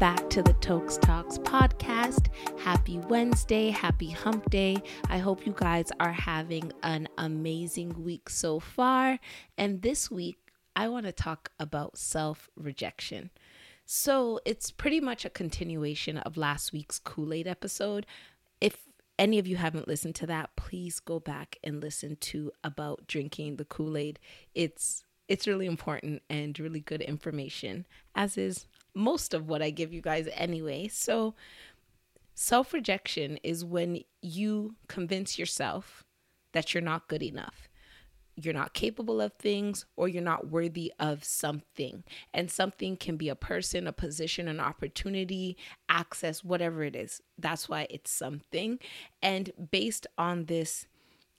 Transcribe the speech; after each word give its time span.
Back 0.00 0.30
to 0.30 0.42
the 0.42 0.54
Tokes 0.54 0.96
Talks 0.96 1.36
podcast. 1.36 2.28
Happy 2.58 2.96
Wednesday, 2.96 3.68
happy 3.68 4.08
hump 4.08 4.48
day. 4.48 4.78
I 5.10 5.18
hope 5.18 5.44
you 5.44 5.54
guys 5.54 5.92
are 6.00 6.10
having 6.10 6.72
an 6.82 7.06
amazing 7.18 8.02
week 8.02 8.30
so 8.30 8.60
far. 8.60 9.18
And 9.58 9.82
this 9.82 10.10
week, 10.10 10.38
I 10.74 10.88
want 10.88 11.04
to 11.04 11.12
talk 11.12 11.50
about 11.60 11.98
self 11.98 12.48
rejection. 12.56 13.28
So 13.84 14.40
it's 14.46 14.70
pretty 14.70 15.00
much 15.00 15.26
a 15.26 15.30
continuation 15.30 16.16
of 16.16 16.38
last 16.38 16.72
week's 16.72 16.98
Kool 16.98 17.34
Aid 17.34 17.46
episode. 17.46 18.06
If 18.58 18.86
any 19.18 19.38
of 19.38 19.46
you 19.46 19.56
haven't 19.56 19.86
listened 19.86 20.14
to 20.14 20.26
that, 20.28 20.56
please 20.56 20.98
go 20.98 21.20
back 21.20 21.58
and 21.62 21.82
listen 21.82 22.16
to 22.16 22.52
about 22.64 23.06
drinking 23.06 23.56
the 23.56 23.66
Kool 23.66 23.98
Aid. 23.98 24.18
It's 24.54 25.04
it's 25.28 25.46
really 25.46 25.66
important 25.66 26.22
and 26.30 26.58
really 26.58 26.80
good 26.80 27.02
information, 27.02 27.84
as 28.14 28.38
is 28.38 28.66
most 28.94 29.34
of 29.34 29.48
what 29.48 29.62
I 29.62 29.70
give 29.70 29.92
you 29.92 30.00
guys 30.00 30.28
anyway. 30.34 30.88
So, 30.88 31.34
self 32.34 32.72
rejection 32.72 33.38
is 33.42 33.64
when 33.64 34.02
you 34.22 34.74
convince 34.88 35.38
yourself 35.38 36.04
that 36.52 36.74
you're 36.74 36.82
not 36.82 37.08
good 37.08 37.22
enough, 37.22 37.68
you're 38.36 38.54
not 38.54 38.74
capable 38.74 39.20
of 39.20 39.32
things, 39.34 39.84
or 39.96 40.08
you're 40.08 40.22
not 40.22 40.48
worthy 40.48 40.92
of 40.98 41.24
something. 41.24 42.04
And 42.32 42.50
something 42.50 42.96
can 42.96 43.16
be 43.16 43.28
a 43.28 43.34
person, 43.34 43.86
a 43.86 43.92
position, 43.92 44.48
an 44.48 44.60
opportunity, 44.60 45.56
access, 45.88 46.42
whatever 46.42 46.82
it 46.82 46.96
is. 46.96 47.20
That's 47.38 47.68
why 47.68 47.86
it's 47.90 48.10
something. 48.10 48.78
And 49.22 49.52
based 49.70 50.06
on 50.16 50.46
this 50.46 50.86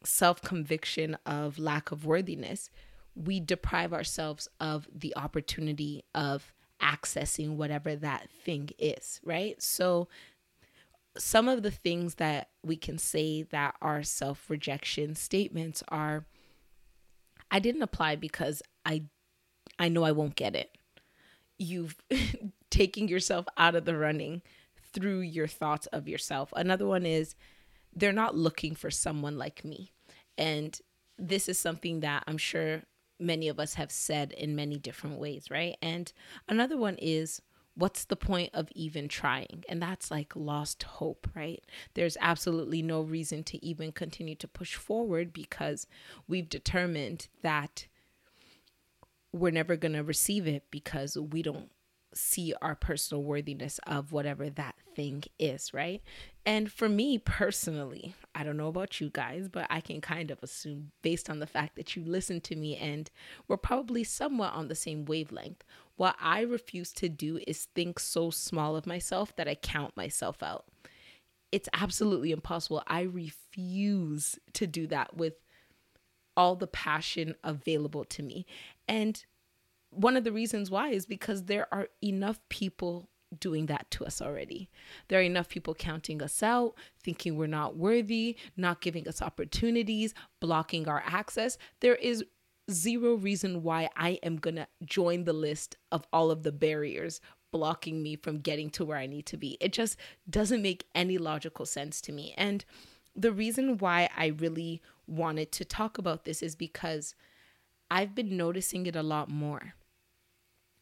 self 0.03 0.41
conviction 0.41 1.17
of 1.25 1.59
lack 1.59 1.91
of 1.91 2.05
worthiness, 2.05 2.69
we 3.15 3.39
deprive 3.39 3.93
ourselves 3.93 4.47
of 4.59 4.88
the 4.93 5.15
opportunity 5.15 6.03
of 6.15 6.53
accessing 6.81 7.55
whatever 7.55 7.95
that 7.95 8.29
thing 8.29 8.69
is, 8.77 9.19
right? 9.23 9.61
So, 9.61 10.07
some 11.17 11.49
of 11.49 11.61
the 11.61 11.71
things 11.71 12.15
that 12.15 12.49
we 12.63 12.77
can 12.77 12.97
say 12.97 13.43
that 13.43 13.75
are 13.81 14.03
self 14.03 14.49
rejection 14.49 15.15
statements 15.15 15.83
are 15.89 16.25
I 17.49 17.59
didn't 17.59 17.81
apply 17.81 18.15
because 18.15 18.61
I 18.85 19.03
I 19.77 19.89
know 19.89 20.03
I 20.03 20.11
won't 20.11 20.35
get 20.35 20.55
it. 20.55 20.77
You've 21.57 21.97
taking 22.71 23.07
yourself 23.07 23.45
out 23.57 23.75
of 23.75 23.85
the 23.85 23.97
running 23.97 24.41
through 24.93 25.21
your 25.21 25.47
thoughts 25.47 25.87
of 25.87 26.07
yourself. 26.07 26.53
Another 26.55 26.85
one 26.85 27.05
is 27.05 27.35
they're 27.93 28.13
not 28.13 28.35
looking 28.35 28.75
for 28.75 28.89
someone 28.89 29.37
like 29.37 29.65
me. 29.65 29.91
And 30.37 30.79
this 31.17 31.49
is 31.49 31.59
something 31.59 31.99
that 31.99 32.23
I'm 32.27 32.37
sure 32.37 32.83
many 33.22 33.47
of 33.47 33.59
us 33.59 33.75
have 33.75 33.91
said 33.91 34.31
in 34.31 34.55
many 34.55 34.77
different 34.77 35.19
ways, 35.19 35.50
right? 35.50 35.77
And 35.81 36.11
another 36.47 36.77
one 36.77 36.95
is 36.95 37.41
what's 37.75 38.05
the 38.05 38.16
point 38.16 38.50
of 38.53 38.67
even 38.75 39.08
trying? 39.08 39.64
And 39.69 39.81
that's 39.81 40.11
like 40.11 40.33
lost 40.36 40.83
hope, 40.83 41.27
right? 41.36 41.64
There's 41.94 42.17
absolutely 42.19 42.81
no 42.81 43.02
reason 43.02 43.44
to 43.45 43.66
even 43.66 43.92
continue 43.92 44.36
to 44.36 44.47
push 44.47 44.75
forward 44.75 45.31
because 45.31 45.88
we've 46.27 46.49
determined 46.49 47.27
that 47.42 47.88
we're 49.31 49.52
never 49.52 49.77
going 49.77 49.94
to 49.94 50.03
receive 50.03 50.47
it 50.47 50.64
because 50.72 51.17
we 51.17 51.42
don't 51.42 51.69
see 52.14 52.53
our 52.61 52.75
personal 52.75 53.23
worthiness 53.23 53.80
of 53.88 54.11
whatever 54.11 54.49
that 54.49 54.75
thing 54.95 55.23
is, 55.39 55.73
right? 55.73 56.02
And 56.45 56.71
for 56.71 56.89
me 56.89 57.17
personally, 57.17 58.15
I 58.33 58.43
don't 58.43 58.58
know 58.58 58.69
about 58.69 59.02
you 59.02 59.09
guys, 59.09 59.49
but 59.49 59.67
I 59.69 59.81
can 59.81 59.99
kind 59.99 60.31
of 60.31 60.42
assume 60.42 60.92
based 61.02 61.30
on 61.30 61.39
the 61.39 61.47
fact 61.47 61.75
that 61.75 61.95
you 61.95 62.03
listen 62.03 62.39
to 62.42 62.55
me 62.55 62.77
and 62.77 63.09
we're 63.47 63.58
probably 63.58 64.03
somewhat 64.03 64.53
on 64.53 64.67
the 64.67 64.75
same 64.75 65.05
wavelength. 65.05 65.64
What 65.97 66.15
I 66.19 66.41
refuse 66.41 66.93
to 66.93 67.09
do 67.09 67.39
is 67.45 67.67
think 67.75 67.99
so 67.99 68.30
small 68.30 68.75
of 68.75 68.87
myself 68.87 69.36
that 69.36 69.47
I 69.47 69.55
count 69.55 69.97
myself 69.97 70.41
out. 70.41 70.65
It's 71.52 71.70
absolutely 71.73 72.31
impossible. 72.31 72.81
I 72.87 73.02
refuse 73.02 74.39
to 74.53 74.65
do 74.65 74.87
that 74.87 75.17
with 75.17 75.33
all 76.37 76.55
the 76.55 76.67
passion 76.67 77.36
available 77.43 78.05
to 78.05 78.23
me. 78.23 78.45
And 78.87 79.23
one 79.89 80.15
of 80.15 80.23
the 80.23 80.31
reasons 80.31 80.71
why 80.71 80.89
is 80.89 81.05
because 81.05 81.43
there 81.43 81.67
are 81.73 81.89
enough 82.02 82.39
people 82.49 83.09
doing 83.37 83.67
that 83.67 83.89
to 83.92 84.05
us 84.05 84.21
already. 84.21 84.69
There 85.08 85.19
are 85.19 85.23
enough 85.23 85.49
people 85.49 85.73
counting 85.73 86.21
us 86.21 86.43
out, 86.43 86.73
thinking 87.02 87.36
we're 87.36 87.47
not 87.47 87.77
worthy, 87.77 88.37
not 88.58 88.81
giving 88.81 89.08
us 89.08 89.21
opportunities, 89.21 90.14
blocking 90.39 90.87
our 90.87 91.03
access. 91.05 91.58
There 91.80 91.95
is 91.95 92.23
zero 92.70 93.15
reason 93.15 93.64
why 93.64 93.89
I 93.95 94.20
am 94.23 94.37
going 94.37 94.55
to 94.55 94.67
join 94.86 95.23
the 95.23 95.33
list 95.33 95.77
of 95.91 96.05
all 96.14 96.31
of 96.31 96.43
the 96.43 96.52
barriers 96.52 97.21
blocking 97.52 98.02
me 98.02 98.15
from 98.15 98.39
getting 98.39 98.70
to 98.71 98.86
where 98.86 98.97
I 98.97 99.08
need 99.08 99.25
to 99.27 99.37
be. 99.37 99.58
It 99.59 99.73
just 99.73 99.97
doesn't 100.30 100.61
make 100.61 100.86
any 100.95 101.17
logical 101.17 101.65
sense 101.65 101.99
to 102.02 102.11
me. 102.11 102.33
And 102.37 102.64
the 103.15 103.31
reason 103.31 103.77
why 103.77 104.09
I 104.15 104.27
really 104.27 104.81
wanted 105.05 105.52
to 105.53 105.65
talk 105.65 105.97
about 105.97 106.23
this 106.23 106.41
is 106.41 106.55
because 106.55 107.14
I've 107.89 108.15
been 108.15 108.37
noticing 108.37 108.86
it 108.86 108.95
a 108.95 109.03
lot 109.03 109.30
more 109.30 109.73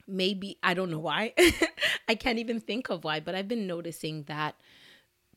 maybe 0.10 0.58
I 0.64 0.74
don't 0.74 0.92
know 0.92 1.00
why. 1.00 1.34
I 2.08 2.16
can't 2.16 2.40
even 2.40 2.60
think 2.60 2.90
of 2.90 3.04
why, 3.04 3.20
but 3.20 3.36
I've 3.36 3.48
been 3.48 3.68
noticing 3.68 4.24
that 4.24 4.56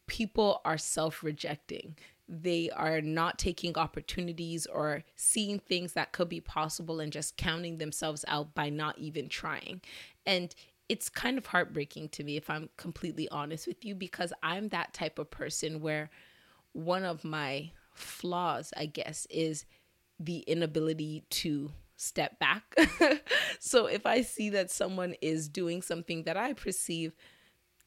people 0.07 0.61
are 0.65 0.79
self 0.79 1.23
rejecting. 1.23 1.97
They 2.29 2.71
are 2.71 3.01
not 3.01 3.39
taking 3.39 3.77
opportunities 3.77 4.67
or 4.67 5.05
seeing 5.17 5.59
things 5.59 5.93
that 5.93 6.13
could 6.13 6.29
be 6.29 6.41
possible 6.41 7.01
and 7.01 7.13
just 7.13 7.37
counting 7.37 7.79
themselves 7.79 8.25
out 8.29 8.55
by 8.55 8.71
not 8.71 8.99
even 8.99 9.29
trying. 9.29 9.83
And 10.25 10.55
it's 10.89 11.09
kind 11.09 11.37
of 11.37 11.47
heartbreaking 11.47 12.09
to 12.11 12.25
me, 12.25 12.37
if 12.37 12.49
I'm 12.49 12.69
completely 12.77 13.29
honest 13.31 13.67
with 13.67 13.85
you, 13.85 13.95
because 13.95 14.33
I'm 14.43 14.69
that 14.69 14.95
type 14.95 15.19
of 15.19 15.31
person 15.31 15.81
where 15.81 16.11
one 16.73 17.05
of 17.05 17.25
my 17.25 17.71
flaws, 17.93 18.73
I 18.77 18.87
guess, 18.87 19.27
is 19.31 19.67
the 20.19 20.39
inability 20.41 21.25
to 21.31 21.73
step 22.03 22.39
back. 22.39 22.75
so 23.61 23.87
if 23.87 24.07
I 24.07 24.23
see 24.23 24.51
that 24.51 24.71
someone 24.71 25.15
is 25.23 25.49
doing 25.49 25.83
something 25.83 26.25
that 26.25 26.37
I 26.37 26.53
perceive 26.53 27.15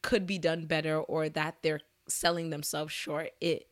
could 0.01 0.25
be 0.25 0.37
done 0.37 0.65
better 0.65 0.99
or 0.99 1.29
that 1.29 1.57
they're 1.61 1.81
selling 2.07 2.49
themselves 2.49 2.93
short, 2.93 3.31
it 3.41 3.67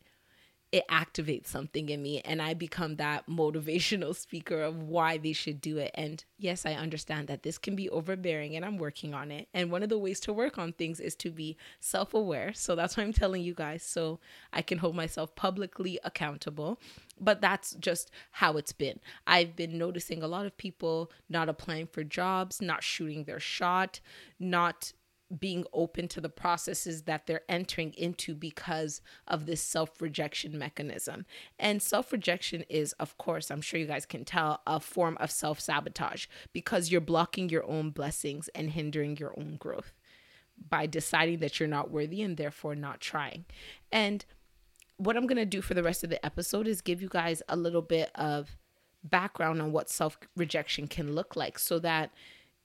it 0.74 0.88
activates 0.88 1.46
something 1.46 1.90
in 1.90 2.02
me 2.02 2.20
and 2.22 2.42
I 2.42 2.56
become 2.56 2.96
that 2.96 3.30
motivational 3.30 4.16
speaker 4.16 4.64
of 4.64 4.82
why 4.82 5.20
they 5.20 5.32
should 5.32 5.62
do 5.62 5.78
it. 5.78 5.92
And 5.94 6.26
yes, 6.40 6.66
I 6.66 6.74
understand 6.74 7.28
that 7.28 7.44
this 7.44 7.60
can 7.60 7.76
be 7.76 7.92
overbearing 7.92 8.56
and 8.56 8.66
I'm 8.66 8.80
working 8.80 9.14
on 9.14 9.30
it. 9.30 9.48
And 9.54 9.70
one 9.70 9.84
of 9.84 9.90
the 9.90 10.00
ways 10.00 10.20
to 10.22 10.34
work 10.34 10.58
on 10.58 10.74
things 10.74 11.00
is 11.00 11.16
to 11.18 11.30
be 11.30 11.58
self 11.80 12.16
aware. 12.16 12.54
So 12.56 12.76
that's 12.76 12.98
why 12.98 13.04
I'm 13.04 13.14
telling 13.14 13.44
you 13.44 13.54
guys 13.54 13.84
so 13.84 14.20
I 14.52 14.64
can 14.64 14.80
hold 14.80 14.96
myself 14.96 15.36
publicly 15.36 16.00
accountable. 16.04 16.80
But 17.22 17.40
that's 17.40 17.76
just 17.76 18.10
how 18.32 18.58
it's 18.58 18.74
been. 18.74 19.00
I've 19.28 19.56
been 19.56 19.78
noticing 19.78 20.24
a 20.24 20.28
lot 20.28 20.48
of 20.48 20.58
people 20.58 21.12
not 21.30 21.50
applying 21.50 21.86
for 21.86 22.04
jobs, 22.04 22.64
not 22.64 22.84
shooting 22.84 23.26
their 23.26 23.40
shot, 23.40 24.00
not 24.40 24.92
being 25.40 25.66
open 25.74 26.08
to 26.10 26.22
the 26.22 26.30
processes 26.30 27.04
that 27.04 27.26
they're 27.28 27.42
entering 27.50 27.94
into 27.94 28.36
because 28.36 29.02
of 29.28 29.46
this 29.46 29.62
self 29.62 30.02
rejection 30.02 30.58
mechanism. 30.58 31.26
And 31.60 31.82
self 31.82 32.12
rejection 32.12 32.64
is, 32.70 32.94
of 32.94 33.18
course, 33.18 33.50
I'm 33.50 33.62
sure 33.62 33.80
you 33.80 33.86
guys 33.86 34.06
can 34.06 34.26
tell, 34.26 34.62
a 34.68 34.80
form 34.80 35.18
of 35.20 35.32
self 35.32 35.60
sabotage 35.60 36.28
because 36.52 36.92
you're 36.92 37.02
blocking 37.02 37.50
your 37.50 37.66
own 37.66 37.90
blessings 37.92 38.50
and 38.56 38.72
hindering 38.72 39.18
your 39.18 39.34
own 39.38 39.58
growth 39.58 39.94
by 40.70 40.86
deciding 40.86 41.40
that 41.40 41.60
you're 41.60 41.68
not 41.68 41.92
worthy 41.92 42.22
and 42.22 42.38
therefore 42.38 42.76
not 42.76 43.02
trying. 43.02 43.46
And 43.92 44.24
what 44.98 45.18
I'm 45.18 45.28
going 45.28 45.38
to 45.38 45.46
do 45.46 45.62
for 45.62 45.74
the 45.74 45.84
rest 45.84 46.04
of 46.04 46.10
the 46.10 46.24
episode 46.26 46.68
is 46.68 46.82
give 46.82 47.02
you 47.02 47.10
guys 47.10 47.42
a 47.50 47.56
little 47.56 47.82
bit 47.82 48.12
of 48.16 48.58
background 49.04 49.62
on 49.62 49.72
what 49.72 49.90
self 49.90 50.18
rejection 50.36 50.88
can 50.88 51.14
look 51.14 51.36
like 51.36 51.60
so 51.60 51.80
that 51.80 52.12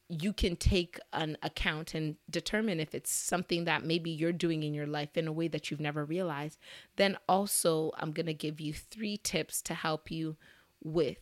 you 0.09 0.33
can 0.33 0.57
take 0.57 0.99
an 1.13 1.37
account 1.43 1.95
and 1.95 2.17
determine 2.31 2.81
if 2.81 2.95
it's 2.95 3.13
something 3.13 3.65
that 3.65 3.85
maybe 3.85 4.11
you're 4.11 4.33
doing 4.33 4.63
in 4.63 4.73
your 4.73 4.87
life 4.87 5.17
in 5.17 5.29
a 5.29 5.33
way 5.33 5.49
that 5.49 5.71
you've 5.71 5.81
never 5.81 6.05
realized. 6.05 6.59
Then 6.97 7.19
also, 7.29 7.93
I'm 7.99 8.13
going 8.13 8.27
to 8.27 8.35
give 8.35 8.59
you 8.59 8.73
three 8.73 9.19
tips 9.19 9.61
to 9.63 9.75
help 9.75 10.11
you 10.11 10.37
with 10.83 11.19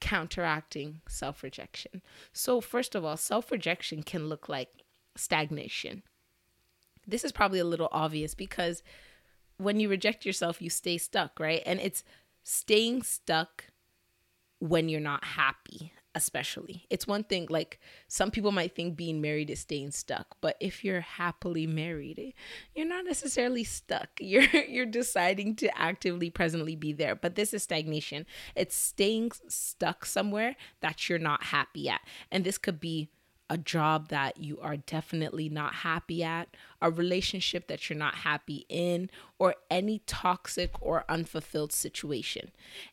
counteracting 0.00 1.00
self 1.08 1.42
rejection. 1.42 2.02
So, 2.32 2.60
first 2.60 2.94
of 2.94 3.04
all, 3.06 3.16
self 3.16 3.50
rejection 3.50 4.02
can 4.02 4.28
look 4.28 4.50
like 4.50 4.68
stagnation. 5.16 6.02
This 7.06 7.24
is 7.24 7.32
probably 7.32 7.58
a 7.58 7.64
little 7.64 7.88
obvious 7.90 8.34
because 8.34 8.82
when 9.56 9.80
you 9.80 9.88
reject 9.88 10.26
yourself, 10.26 10.60
you 10.60 10.68
stay 10.68 10.98
stuck, 10.98 11.40
right? 11.40 11.62
And 11.64 11.80
it's 11.80 12.04
staying 12.42 13.02
stuck 13.02 13.64
when 14.58 14.90
you're 14.90 15.00
not 15.00 15.24
happy 15.24 15.92
especially. 16.18 16.84
It's 16.90 17.06
one 17.06 17.24
thing 17.24 17.46
like 17.48 17.80
some 18.08 18.30
people 18.30 18.52
might 18.52 18.74
think 18.74 18.96
being 18.96 19.20
married 19.20 19.48
is 19.48 19.60
staying 19.60 19.92
stuck, 19.92 20.36
but 20.40 20.56
if 20.60 20.84
you're 20.84 21.00
happily 21.00 21.66
married, 21.66 22.34
you're 22.74 22.86
not 22.86 23.06
necessarily 23.06 23.64
stuck. 23.64 24.08
You're 24.20 24.42
you're 24.68 24.84
deciding 24.84 25.56
to 25.56 25.78
actively 25.78 26.28
presently 26.28 26.76
be 26.76 26.92
there. 26.92 27.14
But 27.14 27.36
this 27.36 27.54
is 27.54 27.62
stagnation. 27.62 28.26
It's 28.54 28.74
staying 28.74 29.30
stuck 29.48 30.04
somewhere 30.04 30.56
that 30.80 31.08
you're 31.08 31.18
not 31.18 31.44
happy 31.44 31.88
at. 31.88 32.00
And 32.30 32.44
this 32.44 32.58
could 32.58 32.80
be 32.80 33.08
a 33.50 33.58
job 33.58 34.08
that 34.08 34.38
you 34.38 34.58
are 34.60 34.76
definitely 34.76 35.48
not 35.48 35.76
happy 35.76 36.22
at, 36.22 36.48
a 36.82 36.90
relationship 36.90 37.66
that 37.68 37.88
you're 37.88 37.98
not 37.98 38.16
happy 38.16 38.66
in, 38.68 39.10
or 39.38 39.54
any 39.70 40.00
toxic 40.06 40.72
or 40.82 41.04
unfulfilled 41.08 41.72
situation. 41.72 42.50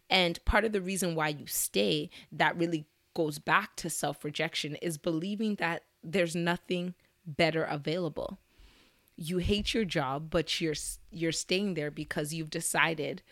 And 0.09 0.43
part 0.45 0.63
of 0.63 0.71
the 0.71 0.81
reason 0.81 1.15
why 1.15 1.29
you 1.29 1.47
stay 1.47 2.09
that 2.31 2.57
really 2.57 2.85
goes 3.15 3.39
back 3.39 3.75
to 3.77 3.89
self 3.89 4.23
rejection 4.23 4.75
is 4.75 4.99
believing 4.99 5.55
that 5.55 5.83
there's 6.03 6.35
nothing 6.35 6.93
better 7.25 7.63
available. 7.63 8.37
You 9.15 9.39
hate 9.39 9.73
your 9.73 9.85
job, 9.85 10.29
but 10.29 10.61
you're 10.61 10.75
you're 11.09 11.31
staying 11.31 11.73
there 11.73 11.89
because 11.89 12.33
you've 12.33 12.51
decided 12.51 13.23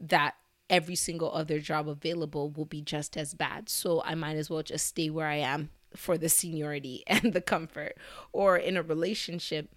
that 0.00 0.34
every 0.68 0.96
single 0.96 1.32
other 1.32 1.60
job 1.60 1.88
available 1.88 2.50
will 2.50 2.64
be 2.64 2.82
just 2.82 3.16
as 3.16 3.34
bad. 3.34 3.68
So 3.68 4.02
I 4.04 4.14
might 4.16 4.36
as 4.36 4.50
well 4.50 4.62
just 4.62 4.86
stay 4.86 5.10
where 5.10 5.28
I 5.28 5.36
am 5.36 5.70
for 5.94 6.18
the 6.18 6.28
seniority 6.28 7.04
and 7.06 7.32
the 7.32 7.40
comfort. 7.40 7.96
Or 8.32 8.56
in 8.56 8.76
a 8.76 8.82
relationship, 8.82 9.70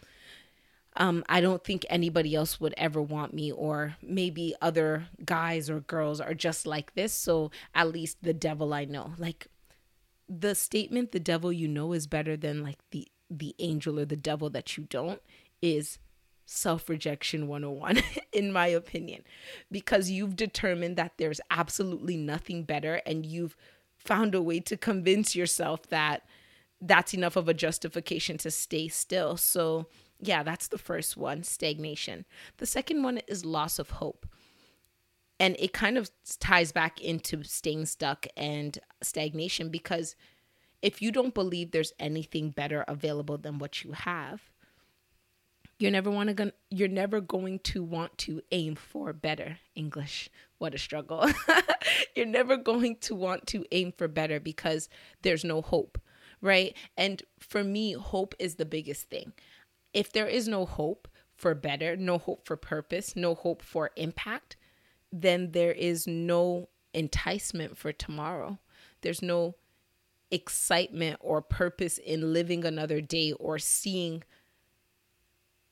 um, 0.99 1.23
I 1.29 1.39
don't 1.39 1.63
think 1.63 1.85
anybody 1.89 2.35
else 2.35 2.59
would 2.59 2.73
ever 2.77 3.01
want 3.01 3.33
me, 3.33 3.51
or 3.51 3.95
maybe 4.01 4.53
other 4.61 5.07
guys 5.25 5.69
or 5.69 5.79
girls 5.79 6.19
are 6.19 6.33
just 6.33 6.67
like 6.67 6.93
this. 6.93 7.13
So 7.13 7.51
at 7.73 7.91
least 7.91 8.17
the 8.21 8.33
devil 8.33 8.73
I 8.73 8.85
know. 8.85 9.13
Like 9.17 9.47
the 10.27 10.53
statement, 10.53 11.11
the 11.13 11.19
devil 11.19 11.51
you 11.51 11.67
know 11.67 11.93
is 11.93 12.05
better 12.05 12.37
than 12.37 12.63
like 12.63 12.79
the 12.91 13.07
the 13.29 13.55
angel 13.59 13.99
or 13.99 14.05
the 14.05 14.15
devil 14.15 14.49
that 14.49 14.75
you 14.75 14.85
don't 14.89 15.21
is 15.61 15.99
self 16.45 16.89
rejection 16.89 17.47
101, 17.47 18.01
in 18.33 18.51
my 18.51 18.67
opinion, 18.67 19.23
because 19.71 20.09
you've 20.09 20.35
determined 20.35 20.97
that 20.97 21.13
there's 21.17 21.39
absolutely 21.49 22.17
nothing 22.17 22.63
better 22.63 23.01
and 23.05 23.25
you've 23.25 23.55
found 23.97 24.33
a 24.35 24.41
way 24.41 24.59
to 24.59 24.75
convince 24.75 25.35
yourself 25.35 25.87
that 25.89 26.23
that's 26.81 27.13
enough 27.13 27.35
of 27.35 27.47
a 27.47 27.53
justification 27.53 28.37
to 28.39 28.49
stay 28.51 28.87
still. 28.87 29.37
So, 29.37 29.87
yeah, 30.19 30.44
that's 30.44 30.68
the 30.68 30.77
first 30.77 31.18
one 31.18 31.44
stagnation. 31.44 32.25
The 32.57 32.66
second 32.66 33.04
one 33.04 33.19
is 33.27 33.45
loss 33.45 33.80
of 33.80 33.92
hope. 33.92 34.27
And 35.39 35.56
it 35.57 35.71
kind 35.71 35.98
of 35.98 36.12
ties 36.39 36.74
back 36.74 37.00
into 37.00 37.44
staying 37.44 37.86
stuck 37.86 38.27
and 38.36 38.77
stagnation 39.01 39.69
because 39.69 40.16
if 40.81 41.01
you 41.01 41.12
don't 41.12 41.33
believe 41.33 41.71
there's 41.71 41.94
anything 42.00 42.50
better 42.50 42.83
available 42.88 43.38
than 43.38 43.57
what 43.57 43.83
you 43.83 43.94
have, 43.94 44.42
you're 45.77 45.92
never 45.92 46.12
want 46.12 46.36
to 46.36 46.54
you're 46.69 46.89
never 46.89 47.21
going 47.21 47.60
to 47.60 47.81
want 47.81 48.18
to 48.18 48.42
aim 48.51 48.75
for 48.75 49.13
better 49.13 49.60
English. 49.75 50.30
What 50.57 50.75
a 50.75 50.77
struggle. 50.77 51.25
you're 52.16 52.25
never 52.25 52.57
going 52.57 52.98
to 53.01 53.16
want 53.16 53.48
to 53.48 53.66
aim 53.71 53.94
for 53.98 54.10
better 54.10 54.42
because 54.42 54.89
there's 55.21 55.45
no 55.45 55.62
hope, 55.62 55.98
right? 56.42 56.75
And 56.98 57.24
for 57.39 57.63
me, 57.63 57.94
hope 57.94 58.36
is 58.39 58.56
the 58.56 58.66
biggest 58.66 59.10
thing. 59.10 59.31
If 59.94 60.12
there 60.12 60.27
is 60.27 60.47
no 60.47 60.65
hope 60.65 61.07
for 61.36 61.56
better, 61.56 61.95
no 61.95 62.18
hope 62.18 62.45
for 62.45 62.57
purpose, 62.57 63.15
no 63.15 63.33
hope 63.33 63.62
for 63.62 63.91
impact, 63.95 64.57
then 65.12 65.51
there 65.51 65.71
is 65.71 66.06
no 66.06 66.69
enticement 66.94 67.77
for 67.77 67.91
tomorrow. 67.91 68.59
There's 69.01 69.21
no 69.21 69.56
excitement 70.31 71.18
or 71.21 71.41
purpose 71.41 71.97
in 71.97 72.33
living 72.33 72.65
another 72.65 73.01
day 73.01 73.31
or 73.33 73.57
seeing 73.57 74.24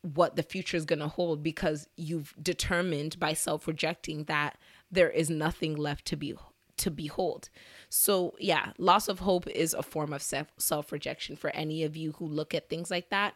what 0.02 0.36
the 0.36 0.44
future 0.44 0.78
is 0.78 0.86
going 0.86 1.00
to 1.00 1.08
hold 1.08 1.44
because 1.44 1.88
you've 1.98 2.34
determined 2.42 3.20
by 3.20 3.34
self-rejecting 3.34 4.24
that 4.26 4.58
there 4.90 5.10
is 5.10 5.30
nothing 5.30 5.76
left 5.76 6.06
to 6.06 6.16
be 6.16 6.34
to 6.78 6.92
behold. 6.92 7.50
So, 7.90 8.36
yeah, 8.40 8.72
loss 8.78 9.08
of 9.08 9.20
hope 9.20 9.48
is 9.48 9.74
a 9.74 9.82
form 9.82 10.14
of 10.14 10.22
self 10.22 10.48
self-rejection 10.58 11.36
for 11.36 11.50
any 11.50 11.84
of 11.84 11.98
you 11.98 12.14
who 12.14 12.28
look 12.28 12.54
at 12.54 12.70
things 12.70 12.92
like 12.92 13.10
that 13.10 13.34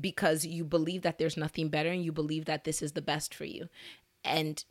because 0.00 0.44
you 0.44 0.64
believe 0.64 1.02
that 1.02 1.18
there's 1.18 1.36
nothing 1.36 1.68
better 1.68 1.90
and 1.90 2.04
you 2.04 2.12
believe 2.12 2.44
that 2.46 2.64
this 2.64 2.82
is 2.82 2.92
the 2.92 3.02
best 3.02 3.34
for 3.34 3.44
you. 3.44 3.68
And 4.24 4.64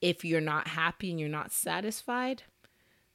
if 0.00 0.24
you're 0.24 0.40
not 0.40 0.68
happy 0.68 1.10
and 1.10 1.20
you're 1.20 1.28
not 1.28 1.52
satisfied, 1.52 2.44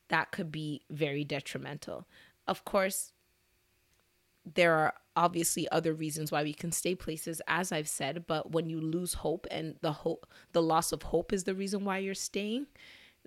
that 0.10 0.32
could 0.32 0.52
be 0.52 0.82
very 0.90 1.24
detrimental. 1.24 2.08
Of 2.48 2.66
course, 2.66 3.14
there 4.46 4.74
are 4.74 4.94
obviously 5.16 5.70
other 5.70 5.94
reasons 5.94 6.32
why 6.32 6.44
we 6.44 6.54
can 6.54 6.72
stay 6.72 6.96
places 6.96 7.42
as 7.48 7.72
I've 7.72 7.88
said, 7.88 8.26
but 8.28 8.52
when 8.52 8.70
you 8.70 8.82
lose 8.82 9.14
hope 9.14 9.48
and 9.50 9.76
the 9.82 9.92
hope 9.92 10.28
the 10.52 10.62
loss 10.62 10.92
of 10.92 11.04
hope 11.04 11.32
is 11.32 11.44
the 11.44 11.56
reason 11.56 11.86
why 11.86 12.00
you're 12.00 12.14
staying, 12.14 12.68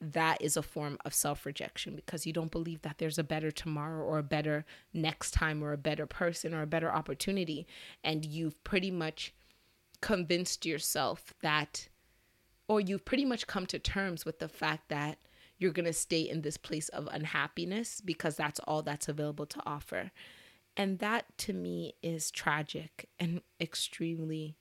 that 0.00 0.40
is 0.42 0.56
a 0.56 0.62
form 0.62 0.98
of 1.04 1.14
self-rejection 1.14 1.96
because 1.96 2.26
you 2.26 2.32
don't 2.32 2.50
believe 2.50 2.82
that 2.82 2.98
there's 2.98 3.18
a 3.18 3.24
better 3.24 3.50
tomorrow 3.50 4.04
or 4.04 4.18
a 4.18 4.22
better 4.22 4.64
next 4.92 5.30
time 5.30 5.62
or 5.64 5.72
a 5.72 5.78
better 5.78 6.06
person 6.06 6.52
or 6.54 6.62
a 6.62 6.66
better 6.66 6.92
opportunity 6.92 7.66
and 8.04 8.24
you've 8.24 8.62
pretty 8.62 8.90
much 8.90 9.34
convinced 10.00 10.66
yourself 10.66 11.32
that 11.40 11.88
or 12.68 12.80
you've 12.80 13.04
pretty 13.04 13.24
much 13.24 13.46
come 13.46 13.66
to 13.66 13.78
terms 13.78 14.24
with 14.24 14.38
the 14.38 14.48
fact 14.48 14.88
that 14.88 15.18
you're 15.58 15.72
going 15.72 15.86
to 15.86 15.92
stay 15.92 16.20
in 16.20 16.42
this 16.42 16.56
place 16.56 16.88
of 16.90 17.08
unhappiness 17.10 18.00
because 18.00 18.36
that's 18.36 18.60
all 18.60 18.82
that's 18.82 19.08
available 19.08 19.46
to 19.46 19.60
offer. 19.64 20.10
And 20.76 20.98
that 20.98 21.38
to 21.38 21.52
me 21.52 21.94
is 22.02 22.30
tragic 22.30 23.08
and 23.18 23.40
extremely 23.60 24.56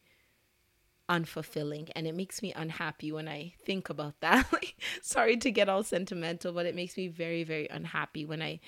unfulfilling 1.10 1.90
and 1.96 2.08
it 2.08 2.16
makes 2.16 2.42
me 2.42 2.52
unhappy 2.54 3.12
when 3.12 3.28
I 3.28 3.54
think 3.64 3.90
about 3.90 4.20
that. 4.22 4.52
sorry 5.02 5.38
to 5.38 5.52
get 5.52 5.70
all 5.70 5.84
sentimental, 5.84 6.54
but 6.54 6.66
it 6.66 6.76
makes 6.76 6.98
me 6.98 7.08
very 7.08 7.44
very 7.44 7.68
unhappy 7.70 8.26
when 8.26 8.42
I 8.42 8.60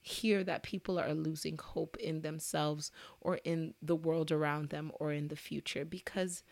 hear 0.00 0.44
that 0.44 0.62
people 0.62 0.98
are 0.98 1.14
losing 1.14 1.56
hope 1.56 1.96
in 1.96 2.20
themselves 2.20 2.90
or 3.20 3.36
in 3.44 3.74
the 3.80 3.96
world 3.96 4.30
around 4.30 4.68
them 4.68 4.92
or 5.00 5.12
in 5.12 5.28
the 5.28 5.36
future 5.36 5.84
because 5.84 6.42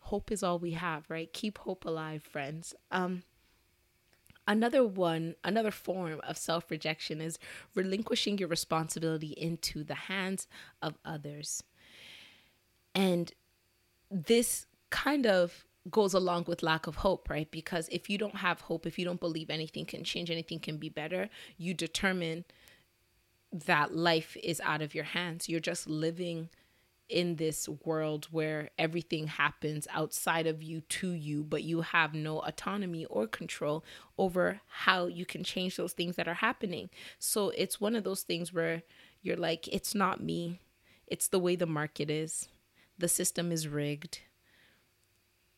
hope 0.00 0.32
is 0.32 0.42
all 0.42 0.58
we 0.58 0.72
have, 0.72 1.08
right? 1.08 1.32
Keep 1.32 1.58
hope 1.58 1.84
alive, 1.84 2.22
friends. 2.22 2.74
Um 2.90 3.22
Another 4.48 4.84
one, 4.86 5.34
another 5.42 5.72
form 5.72 6.20
of 6.22 6.38
self 6.38 6.70
rejection 6.70 7.20
is 7.20 7.38
relinquishing 7.74 8.38
your 8.38 8.48
responsibility 8.48 9.34
into 9.36 9.82
the 9.82 9.94
hands 9.94 10.46
of 10.80 10.98
others. 11.04 11.64
And 12.94 13.32
this 14.10 14.66
kind 14.96 15.26
of 15.26 15.66
goes 15.90 16.14
along 16.14 16.46
with 16.48 16.62
lack 16.62 16.86
of 16.86 16.96
hope, 16.96 17.28
right? 17.28 17.50
Because 17.50 17.86
if 17.92 18.08
you 18.08 18.16
don't 18.16 18.36
have 18.36 18.62
hope, 18.62 18.86
if 18.86 18.98
you 18.98 19.04
don't 19.04 19.20
believe 19.20 19.50
anything 19.50 19.84
can 19.84 20.02
change, 20.02 20.30
anything 20.30 20.58
can 20.58 20.78
be 20.78 20.88
better, 20.88 21.28
you 21.58 21.74
determine 21.74 22.44
that 23.52 23.94
life 23.94 24.36
is 24.42 24.60
out 24.64 24.80
of 24.80 24.94
your 24.94 25.04
hands. 25.04 25.50
You're 25.50 25.60
just 25.60 25.86
living 25.86 26.48
in 27.10 27.36
this 27.36 27.68
world 27.84 28.26
where 28.30 28.70
everything 28.78 29.26
happens 29.26 29.86
outside 29.92 30.46
of 30.46 30.62
you 30.62 30.80
to 30.80 31.10
you, 31.10 31.44
but 31.44 31.62
you 31.62 31.82
have 31.82 32.14
no 32.14 32.40
autonomy 32.40 33.04
or 33.04 33.26
control 33.26 33.84
over 34.18 34.60
how 34.66 35.06
you 35.06 35.26
can 35.26 35.44
change 35.44 35.76
those 35.76 35.92
things 35.92 36.16
that 36.16 36.26
are 36.26 36.34
happening. 36.34 36.88
So 37.18 37.50
it's 37.50 37.80
one 37.80 37.94
of 37.94 38.02
those 38.02 38.22
things 38.22 38.52
where 38.52 38.82
you're 39.22 39.36
like, 39.36 39.68
it's 39.68 39.94
not 39.94 40.22
me, 40.22 40.58
it's 41.06 41.28
the 41.28 41.38
way 41.38 41.54
the 41.54 41.66
market 41.66 42.10
is, 42.10 42.48
the 42.98 43.08
system 43.08 43.52
is 43.52 43.68
rigged, 43.68 44.20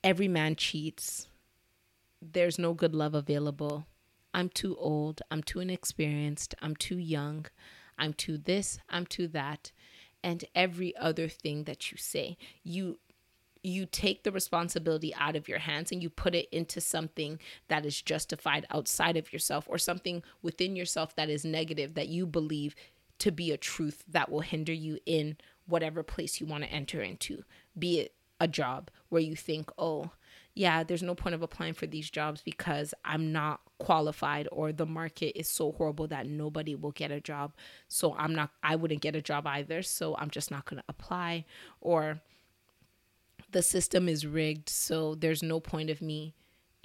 every 0.03 0.29
man 0.29 0.57
cheats, 0.57 1.27
there's 2.21 2.59
no 2.59 2.75
good 2.75 2.95
love 2.95 3.15
available. 3.15 3.87
I'm 4.35 4.49
too 4.49 4.77
old, 4.77 5.23
I'm 5.31 5.43
too 5.43 5.61
inexperienced, 5.61 6.55
I'm 6.61 6.77
too 6.77 6.99
young, 6.99 7.47
I'm 7.99 8.13
too 8.13 8.39
this, 8.39 8.79
I'm 8.89 9.07
too 9.07 9.29
that. 9.29 9.73
And 10.23 10.45
every 10.55 10.97
other 10.97 11.29
thing 11.29 11.65
that 11.65 11.91
you 11.91 11.99
say. 11.99 12.37
You 12.63 12.99
you 13.63 13.87
take 13.87 14.23
the 14.23 14.31
responsibility 14.33 15.13
out 15.17 15.35
of 15.35 15.49
your 15.49 15.59
hands 15.59 15.91
and 15.91 16.01
you 16.01 16.09
put 16.09 16.35
it 16.35 16.49
into 16.53 16.81
something 16.81 17.41
that 17.67 17.85
is 17.85 18.01
justified 18.01 18.65
outside 18.71 19.17
of 19.17 19.33
yourself 19.33 19.67
or 19.69 19.79
something 19.79 20.23
within 20.43 20.77
yourself 20.77 21.17
that 21.17 21.29
is 21.29 21.45
negative 21.45 21.95
that 21.95 22.09
you 22.09 22.25
believe 22.25 22.77
to 23.19 23.33
be 23.33 23.51
a 23.51 23.57
truth 23.57 24.05
that 24.09 24.31
will 24.31 24.41
hinder 24.41 24.73
you 24.73 24.99
in 25.07 25.37
whatever 25.67 26.05
place 26.05 26.41
you 26.41 26.47
want 26.47 26.63
to 26.63 26.71
enter 26.71 27.03
into 27.03 27.43
be 27.77 27.99
it 27.99 28.15
a 28.41 28.49
job 28.49 28.91
where 29.09 29.23
you 29.23 29.35
think 29.37 29.71
oh 29.79 30.11
yeah, 30.59 30.83
there's 30.83 31.05
no 31.05 31.15
point 31.15 31.37
of 31.37 31.43
applying 31.43 31.75
for 31.75 31.87
these 31.87 32.11
jobs 32.11 32.43
because 32.43 32.93
I'm 33.05 33.31
not 33.31 33.61
qualified 33.79 34.49
or 34.51 34.73
the 34.73 34.87
market 34.87 35.39
is 35.39 35.49
so 35.49 35.71
horrible 35.71 36.09
that 36.09 36.27
nobody 36.27 36.75
will 36.75 36.91
get 36.91 37.13
a 37.13 37.21
job. 37.21 37.53
So 37.87 38.17
I'm 38.17 38.35
not, 38.35 38.51
I 38.61 38.75
wouldn't 38.75 39.01
get 39.01 39.15
a 39.15 39.23
job 39.23 39.47
either. 39.47 39.83
So 39.83 40.17
I'm 40.17 40.31
just 40.31 40.51
not 40.51 40.65
going 40.65 40.79
to 40.79 40.85
apply. 40.89 41.45
Or 41.81 42.23
the 43.53 43.63
system 43.63 44.09
is 44.09 44.27
rigged. 44.27 44.69
So 44.69 45.15
there's 45.15 45.45
no 45.45 45.61
point 45.61 45.91
of 45.91 46.03
me 46.03 46.35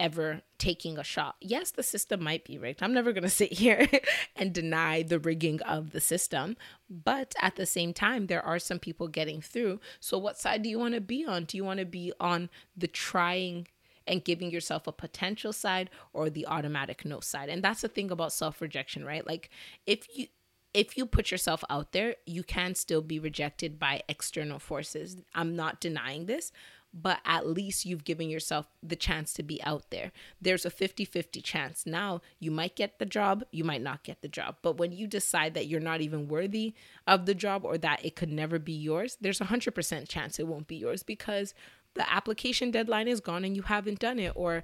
ever 0.00 0.42
taking 0.58 0.98
a 0.98 1.04
shot. 1.04 1.36
Yes, 1.40 1.70
the 1.70 1.82
system 1.82 2.22
might 2.22 2.44
be 2.44 2.58
rigged. 2.58 2.82
I'm 2.82 2.94
never 2.94 3.12
going 3.12 3.22
to 3.24 3.30
sit 3.30 3.54
here 3.54 3.88
and 4.36 4.52
deny 4.52 5.02
the 5.02 5.18
rigging 5.18 5.60
of 5.62 5.92
the 5.92 6.00
system. 6.00 6.56
But 6.88 7.34
at 7.40 7.56
the 7.56 7.66
same 7.66 7.92
time, 7.92 8.26
there 8.26 8.44
are 8.44 8.58
some 8.58 8.78
people 8.78 9.08
getting 9.08 9.40
through. 9.40 9.80
So, 10.00 10.18
what 10.18 10.38
side 10.38 10.62
do 10.62 10.68
you 10.68 10.78
want 10.78 10.94
to 10.94 11.00
be 11.00 11.24
on? 11.24 11.44
Do 11.44 11.56
you 11.56 11.64
want 11.64 11.80
to 11.80 11.86
be 11.86 12.12
on 12.20 12.50
the 12.76 12.88
trying 12.88 13.68
and 14.06 14.24
giving 14.24 14.50
yourself 14.50 14.86
a 14.86 14.92
potential 14.92 15.52
side 15.52 15.88
or 16.12 16.28
the 16.28 16.46
automatic 16.46 17.04
no 17.04 17.20
side? 17.20 17.48
And 17.48 17.62
that's 17.62 17.80
the 17.80 17.88
thing 17.88 18.10
about 18.10 18.32
self 18.32 18.60
rejection, 18.60 19.04
right? 19.04 19.26
Like, 19.26 19.50
if 19.86 20.06
you 20.16 20.26
if 20.74 20.96
you 20.96 21.06
put 21.06 21.30
yourself 21.30 21.62
out 21.70 21.92
there, 21.92 22.16
you 22.26 22.42
can 22.42 22.74
still 22.74 23.00
be 23.00 23.20
rejected 23.20 23.78
by 23.78 24.02
external 24.08 24.58
forces. 24.58 25.16
I'm 25.32 25.54
not 25.54 25.80
denying 25.80 26.26
this, 26.26 26.50
but 26.96 27.18
at 27.24 27.46
least 27.46 27.84
you've 27.84 28.04
given 28.04 28.30
yourself 28.30 28.68
the 28.80 28.94
chance 28.94 29.32
to 29.34 29.42
be 29.42 29.60
out 29.64 29.90
there. 29.90 30.12
There's 30.40 30.64
a 30.64 30.70
50 30.70 31.04
50 31.04 31.40
chance. 31.40 31.84
Now, 31.84 32.20
you 32.38 32.52
might 32.52 32.76
get 32.76 33.00
the 33.00 33.04
job, 33.04 33.44
you 33.50 33.64
might 33.64 33.82
not 33.82 34.04
get 34.04 34.22
the 34.22 34.28
job. 34.28 34.58
But 34.62 34.76
when 34.76 34.92
you 34.92 35.08
decide 35.08 35.54
that 35.54 35.66
you're 35.66 35.80
not 35.80 36.00
even 36.00 36.28
worthy 36.28 36.74
of 37.06 37.26
the 37.26 37.34
job 37.34 37.64
or 37.64 37.76
that 37.78 38.04
it 38.04 38.14
could 38.14 38.30
never 38.30 38.60
be 38.60 38.72
yours, 38.72 39.18
there's 39.20 39.40
a 39.40 39.46
100% 39.46 40.08
chance 40.08 40.38
it 40.38 40.46
won't 40.46 40.68
be 40.68 40.76
yours 40.76 41.02
because 41.02 41.52
the 41.94 42.10
application 42.12 42.70
deadline 42.70 43.08
is 43.08 43.20
gone 43.20 43.44
and 43.44 43.56
you 43.56 43.62
haven't 43.62 43.98
done 43.98 44.18
it, 44.18 44.32
or 44.34 44.62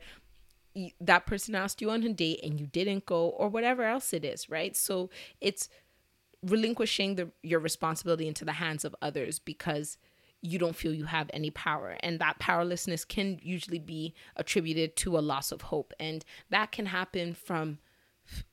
that 1.00 1.26
person 1.26 1.56
asked 1.56 1.82
you 1.82 1.90
on 1.90 2.04
a 2.04 2.12
date 2.12 2.40
and 2.44 2.60
you 2.60 2.66
didn't 2.66 3.06
go, 3.06 3.28
or 3.28 3.48
whatever 3.48 3.82
else 3.82 4.12
it 4.12 4.24
is, 4.24 4.48
right? 4.48 4.76
So 4.76 5.10
it's 5.40 5.68
relinquishing 6.42 7.16
the 7.16 7.30
your 7.42 7.60
responsibility 7.60 8.26
into 8.26 8.44
the 8.44 8.52
hands 8.52 8.84
of 8.84 8.96
others 9.02 9.38
because 9.38 9.98
you 10.42 10.58
don't 10.58 10.76
feel 10.76 10.94
you 10.94 11.04
have 11.04 11.30
any 11.32 11.50
power 11.50 11.96
and 12.00 12.18
that 12.18 12.38
powerlessness 12.38 13.04
can 13.04 13.38
usually 13.42 13.78
be 13.78 14.14
attributed 14.36 14.96
to 14.96 15.18
a 15.18 15.20
loss 15.20 15.52
of 15.52 15.62
hope 15.62 15.92
and 16.00 16.24
that 16.50 16.72
can 16.72 16.86
happen 16.86 17.34
from 17.34 17.78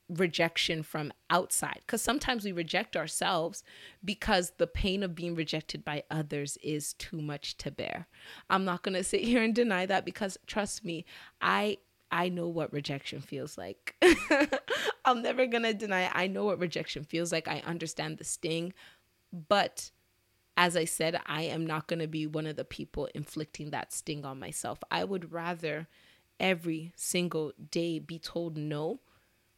rejection 0.08 0.82
from 0.82 1.12
outside 1.30 1.78
because 1.86 2.02
sometimes 2.02 2.44
we 2.44 2.50
reject 2.50 2.96
ourselves 2.96 3.62
because 4.04 4.52
the 4.58 4.66
pain 4.66 5.02
of 5.02 5.14
being 5.14 5.34
rejected 5.34 5.84
by 5.84 6.02
others 6.10 6.58
is 6.62 6.94
too 6.94 7.20
much 7.20 7.56
to 7.56 7.70
bear 7.70 8.08
i'm 8.50 8.64
not 8.64 8.82
going 8.82 8.94
to 8.94 9.04
sit 9.04 9.20
here 9.20 9.42
and 9.42 9.54
deny 9.54 9.86
that 9.86 10.04
because 10.04 10.36
trust 10.46 10.84
me 10.84 11.04
i 11.40 11.76
I 12.10 12.30
know 12.30 12.48
what 12.48 12.72
rejection 12.72 13.20
feels 13.20 13.58
like. 13.58 13.94
I'm 15.04 15.20
never 15.20 15.46
going 15.46 15.64
to 15.64 15.74
deny 15.74 16.10
I 16.12 16.26
know 16.26 16.46
what 16.46 16.58
rejection 16.58 17.04
feels 17.04 17.32
like. 17.32 17.48
I 17.48 17.62
understand 17.66 18.16
the 18.16 18.24
sting. 18.24 18.72
But 19.48 19.90
as 20.58 20.76
I 20.76 20.86
said, 20.86 21.20
I 21.24 21.42
am 21.42 21.64
not 21.64 21.86
going 21.86 22.00
to 22.00 22.08
be 22.08 22.26
one 22.26 22.44
of 22.44 22.56
the 22.56 22.64
people 22.64 23.08
inflicting 23.14 23.70
that 23.70 23.92
sting 23.92 24.24
on 24.24 24.40
myself. 24.40 24.80
I 24.90 25.04
would 25.04 25.32
rather 25.32 25.86
every 26.40 26.92
single 26.96 27.52
day 27.70 28.00
be 28.00 28.18
told 28.18 28.56
no 28.56 28.98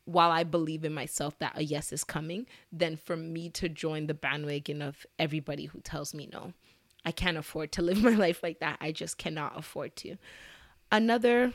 while 0.04 0.30
I 0.30 0.44
believe 0.44 0.84
in 0.84 0.92
myself 0.92 1.38
that 1.38 1.56
a 1.56 1.64
yes 1.64 1.90
is 1.90 2.04
coming 2.04 2.46
than 2.70 2.98
for 2.98 3.16
me 3.16 3.48
to 3.48 3.70
join 3.70 4.08
the 4.08 4.14
bandwagon 4.14 4.82
of 4.82 5.06
everybody 5.18 5.64
who 5.64 5.80
tells 5.80 6.12
me 6.12 6.28
no. 6.30 6.52
I 7.02 7.12
can't 7.12 7.38
afford 7.38 7.72
to 7.72 7.82
live 7.82 8.02
my 8.02 8.14
life 8.14 8.42
like 8.42 8.60
that. 8.60 8.76
I 8.78 8.92
just 8.92 9.16
cannot 9.16 9.58
afford 9.58 9.96
to. 9.96 10.16
Another 10.92 11.54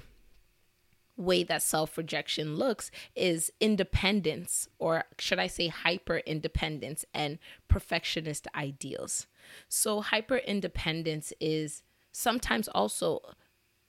way 1.18 1.44
that 1.44 1.62
self 1.62 2.00
rejection 2.00 2.56
looks 2.56 2.90
is 3.16 3.52
independence, 3.60 4.68
or 4.80 5.04
should 5.20 5.38
I 5.38 5.48
say 5.48 5.68
hyper 5.68 6.18
independence 6.18 7.06
and 7.14 7.38
perfectionist 7.68 8.48
ideals. 8.56 9.28
So, 9.70 10.02
hyper 10.02 10.38
independence 10.38 11.34
is 11.40 11.84
sometimes 12.12 12.68
also, 12.70 13.22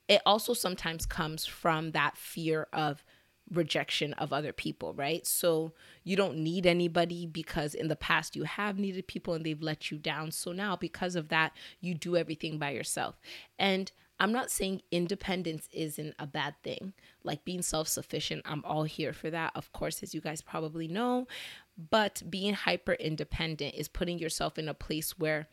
it 0.09 0.23
also 0.27 0.55
sometimes 0.55 1.07
comes 1.07 1.47
from 1.47 1.93
that 1.93 2.17
fear 2.17 2.67
of 2.73 3.05
rejection 3.51 4.13
of 4.15 4.33
other 4.33 4.53
people, 4.53 4.93
right? 4.95 5.27
So 5.27 5.73
you 6.03 6.17
don't 6.17 6.39
need 6.39 6.67
anybody 6.67 7.27
because 7.27 7.75
in 7.75 7.89
the 7.89 7.97
past 7.97 8.35
you 8.35 8.45
have 8.45 8.79
needed 8.79 9.07
people 9.07 9.35
and 9.35 9.45
they've 9.45 9.63
let 9.63 9.91
you 9.91 9.99
down. 9.99 10.33
So 10.33 10.53
now 10.53 10.77
because 10.77 11.15
of 11.15 11.29
that, 11.29 11.53
you 11.81 11.95
do 11.95 12.17
everything 12.17 12.59
by 12.59 12.71
yourself. 12.71 13.21
And 13.59 13.93
I'm 14.19 14.33
not 14.33 14.51
saying 14.51 14.83
independence 14.91 15.69
isn't 15.73 16.15
a 16.19 16.27
bad 16.27 16.55
thing. 16.63 16.95
Like 17.23 17.45
being 17.45 17.63
self 17.63 17.89
sufficient, 17.89 18.43
I'm 18.45 18.65
all 18.65 18.85
here 18.85 19.13
for 19.13 19.31
that, 19.31 19.53
of 19.55 19.73
course, 19.73 20.03
as 20.03 20.15
you 20.15 20.21
guys 20.21 20.41
probably 20.41 20.89
know. 20.89 21.27
But 21.91 22.23
being 22.31 22.55
hyper 22.55 22.95
independent 22.95 23.75
is 23.75 23.89
putting 23.89 24.19
yourself 24.19 24.59
in 24.59 24.69
a 24.69 24.75
place 24.75 25.19
where 25.19 25.49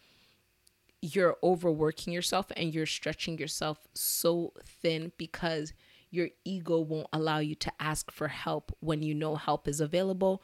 you're 1.01 1.37
overworking 1.43 2.13
yourself 2.13 2.45
and 2.55 2.73
you're 2.73 2.85
stretching 2.85 3.37
yourself 3.37 3.79
so 3.93 4.53
thin 4.63 5.11
because 5.17 5.73
your 6.09 6.29
ego 6.45 6.79
won't 6.79 7.07
allow 7.11 7.39
you 7.39 7.55
to 7.55 7.73
ask 7.79 8.09
for 8.09 8.29
help 8.29 8.71
when 8.79 9.03
you 9.03 9.13
know 9.13 9.35
help 9.35 9.67
is 9.67 9.81
available 9.81 10.41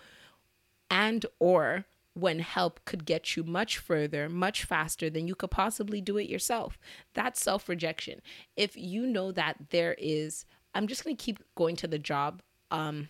and 0.89 1.25
or 1.39 1.85
when 2.13 2.39
help 2.39 2.79
could 2.85 3.05
get 3.05 3.35
you 3.35 3.43
much 3.43 3.77
further, 3.77 4.29
much 4.29 4.63
faster 4.63 5.09
than 5.09 5.27
you 5.27 5.35
could 5.35 5.51
possibly 5.51 6.01
do 6.01 6.17
it 6.17 6.29
yourself. 6.29 6.77
That's 7.13 7.41
self 7.41 7.69
rejection. 7.69 8.21
If 8.55 8.75
you 8.75 9.05
know 9.05 9.31
that 9.31 9.57
there 9.69 9.95
is, 9.97 10.45
I'm 10.73 10.87
just 10.87 11.03
going 11.03 11.15
to 11.15 11.23
keep 11.23 11.39
going 11.55 11.75
to 11.77 11.87
the 11.87 11.99
job 11.99 12.41
um, 12.71 13.09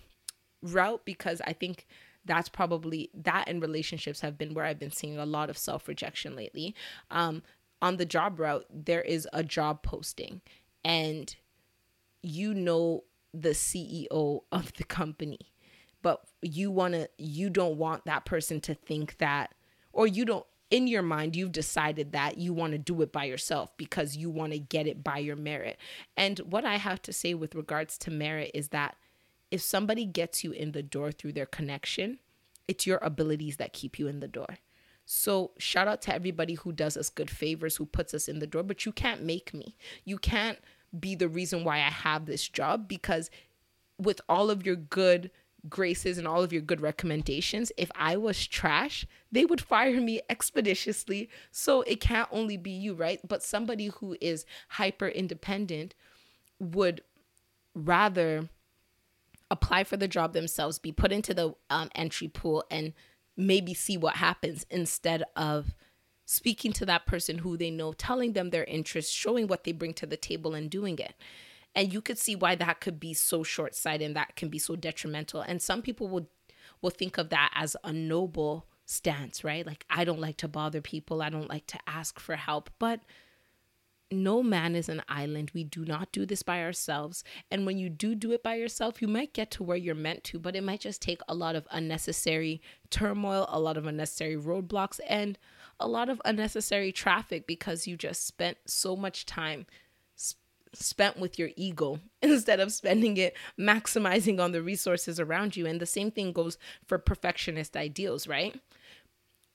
route 0.62 1.02
because 1.06 1.42
I 1.46 1.54
think 1.54 1.88
that's 2.26 2.50
probably 2.50 3.10
that 3.14 3.46
and 3.48 3.62
relationships 3.62 4.22
have 4.22 4.38
been 4.38 4.54
where 4.54 4.66
I've 4.66 4.80
been 4.80 4.92
seeing 4.92 5.18
a 5.18 5.26
lot 5.26 5.50
of 5.50 5.58
self 5.58 5.88
rejection 5.88 6.36
lately. 6.36 6.76
Um, 7.10 7.44
on 7.82 7.98
the 7.98 8.06
job 8.06 8.40
route, 8.40 8.66
there 8.70 9.02
is 9.02 9.28
a 9.32 9.44
job 9.44 9.84
posting, 9.84 10.42
and 10.84 11.36
you 12.22 12.54
know 12.54 13.06
the 13.34 13.52
CEO 13.52 14.42
of 14.52 14.74
the 14.74 14.84
company 14.84 15.40
but 16.02 16.22
you 16.42 16.72
want 16.72 16.94
to 16.94 17.10
you 17.18 17.50
don't 17.50 17.78
want 17.78 18.06
that 18.06 18.26
person 18.26 18.60
to 18.62 18.74
think 18.74 19.18
that 19.18 19.54
or 19.92 20.08
you 20.08 20.26
don't 20.26 20.46
in 20.72 20.88
your 20.88 21.02
mind 21.02 21.36
you've 21.36 21.52
decided 21.52 22.12
that 22.12 22.38
you 22.38 22.54
want 22.54 22.72
to 22.72 22.78
do 22.78 23.02
it 23.02 23.12
by 23.12 23.24
yourself 23.24 23.76
because 23.78 24.16
you 24.16 24.30
want 24.30 24.52
to 24.52 24.60
get 24.60 24.86
it 24.88 25.04
by 25.04 25.18
your 25.18 25.36
merit. 25.36 25.78
And 26.18 26.40
what 26.40 26.66
i 26.66 26.78
have 26.78 27.02
to 27.04 27.14
say 27.14 27.34
with 27.34 27.56
regards 27.56 27.98
to 28.00 28.12
merit 28.12 28.52
is 28.54 28.70
that 28.70 28.96
if 29.52 29.62
somebody 29.62 30.06
gets 30.06 30.44
you 30.44 30.52
in 30.52 30.72
the 30.74 30.84
door 30.84 31.12
through 31.12 31.34
their 31.34 31.46
connection 31.46 32.20
it's 32.68 32.86
your 32.86 33.00
abilities 33.02 33.58
that 33.58 33.74
keep 33.74 33.98
you 33.98 34.08
in 34.08 34.20
the 34.20 34.28
door. 34.28 34.60
So 35.08 35.54
shout 35.58 35.88
out 35.88 36.04
to 36.04 36.14
everybody 36.14 36.54
who 36.54 36.72
does 36.72 36.96
us 36.96 37.10
good 37.10 37.32
favors 37.32 37.78
who 37.78 37.88
puts 37.88 38.14
us 38.14 38.28
in 38.28 38.40
the 38.40 38.48
door 38.48 38.64
but 38.64 38.86
you 38.86 38.92
can't 38.92 39.24
make 39.24 39.54
me. 39.54 39.76
You 40.06 40.20
can't 40.20 40.60
be 40.98 41.16
the 41.16 41.30
reason 41.30 41.64
why 41.64 41.78
i 41.78 41.90
have 41.90 42.26
this 42.26 42.48
job 42.48 42.88
because 42.88 43.30
with 43.98 44.22
all 44.30 44.50
of 44.50 44.66
your 44.66 44.76
good 44.76 45.30
graces 45.68 46.18
and 46.18 46.28
all 46.28 46.44
of 46.44 46.54
your 46.54 46.62
good 46.62 46.82
recommendations, 46.82 47.72
if 47.78 47.92
I 47.96 48.16
was 48.16 48.48
trash, 48.48 49.06
they 49.32 49.46
would 49.46 49.62
fire 49.62 50.00
me 50.00 50.22
expeditiously. 50.30 51.30
So 51.52 51.82
it 51.82 52.00
can't 52.00 52.30
only 52.32 52.58
be 52.58 52.72
you, 52.72 52.94
right? 52.94 53.20
But 53.28 53.44
somebody 53.44 53.88
who 53.88 54.16
is 54.22 54.46
hyper 54.70 55.08
independent 55.08 55.96
would 56.60 57.02
rather 57.74 58.50
apply 59.52 59.84
for 59.84 59.98
the 59.98 60.08
job 60.08 60.34
themselves, 60.34 60.80
be 60.80 60.92
put 60.92 61.12
into 61.12 61.34
the 61.34 61.56
um, 61.70 61.90
entry 61.96 62.28
pool, 62.28 62.64
and 62.70 62.94
maybe 63.36 63.74
see 63.74 63.98
what 63.98 64.16
happens 64.16 64.66
instead 64.70 65.24
of 65.36 65.74
speaking 66.26 66.72
to 66.74 66.86
that 66.86 67.08
person 67.08 67.40
who 67.40 67.58
they 67.58 67.72
know, 67.72 67.92
telling 67.94 68.34
them 68.34 68.52
their 68.52 68.66
interests, 68.66 69.12
showing 69.12 69.48
what 69.48 69.64
they 69.64 69.72
bring 69.72 69.94
to 69.96 70.06
the 70.06 70.18
table, 70.18 70.54
and 70.54 70.70
doing 70.70 71.00
it. 71.00 71.16
And 71.76 71.94
you 71.94 72.02
could 72.02 72.18
see 72.18 72.36
why 72.36 72.56
that 72.56 72.82
could 72.82 73.00
be 73.00 73.14
so 73.14 73.44
short 73.44 73.76
sighted 73.76 74.08
and 74.08 74.16
that 74.16 74.36
can 74.36 74.50
be 74.50 74.60
so 74.60 74.76
detrimental. 74.76 75.42
And 75.42 75.62
some 75.62 75.82
people 75.82 76.08
will 76.08 76.30
will 76.82 76.90
think 76.90 77.18
of 77.18 77.30
that 77.30 77.52
as 77.56 77.76
a 77.84 77.92
noble 77.92 78.66
stance, 78.86 79.44
right? 79.44 79.66
Like 79.66 79.86
I 79.90 80.04
don't 80.04 80.22
like 80.22 80.38
to 80.38 80.48
bother 80.48 80.82
people, 80.82 81.22
I 81.22 81.30
don't 81.30 81.50
like 81.50 81.68
to 81.68 81.80
ask 81.88 82.20
for 82.20 82.36
help, 82.36 82.70
but 82.80 83.02
no 84.12 84.42
man 84.42 84.76
is 84.76 84.90
an 84.90 85.04
island. 85.08 85.52
We 85.54 85.64
do 85.64 85.86
not 85.86 86.12
do 86.12 86.26
this 86.26 86.42
by 86.42 86.64
ourselves. 86.64 87.24
And 87.52 87.66
when 87.66 87.78
you 87.78 87.90
do 87.90 88.16
do 88.16 88.32
it 88.32 88.42
by 88.42 88.56
yourself, 88.56 89.02
you 89.02 89.08
might 89.08 89.34
get 89.34 89.52
to 89.52 89.64
where 89.64 89.78
you're 89.78 89.94
meant 89.94 90.24
to, 90.26 90.40
but 90.40 90.56
it 90.56 90.64
might 90.64 90.80
just 90.80 91.02
take 91.02 91.22
a 91.28 91.36
lot 91.36 91.56
of 91.56 91.68
unnecessary 91.72 92.62
turmoil, 92.90 93.46
a 93.50 93.60
lot 93.60 93.78
of 93.78 93.86
unnecessary 93.86 94.36
roadblocks, 94.36 95.00
and 95.08 95.38
a 95.80 95.88
lot 95.88 96.10
of 96.10 96.22
unnecessary 96.26 96.92
traffic 96.92 97.46
because 97.46 97.88
you 97.88 97.96
just 97.96 98.26
spent 98.26 98.58
so 98.66 98.96
much 98.96 99.26
time 99.26 99.68
spent 100.74 101.18
with 101.18 101.40
your 101.40 101.50
ego 101.56 102.00
instead 102.22 102.60
of 102.60 102.72
spending 102.72 103.18
it 103.18 103.36
maximizing 103.60 104.40
on 104.40 104.52
the 104.52 104.62
resources 104.62 105.20
around 105.20 105.56
you. 105.56 105.66
And 105.66 105.80
the 105.80 105.86
same 105.86 106.12
thing 106.12 106.32
goes 106.32 106.58
for 106.88 106.98
perfectionist 106.98 107.76
ideals, 107.76 108.28
right? 108.28 108.60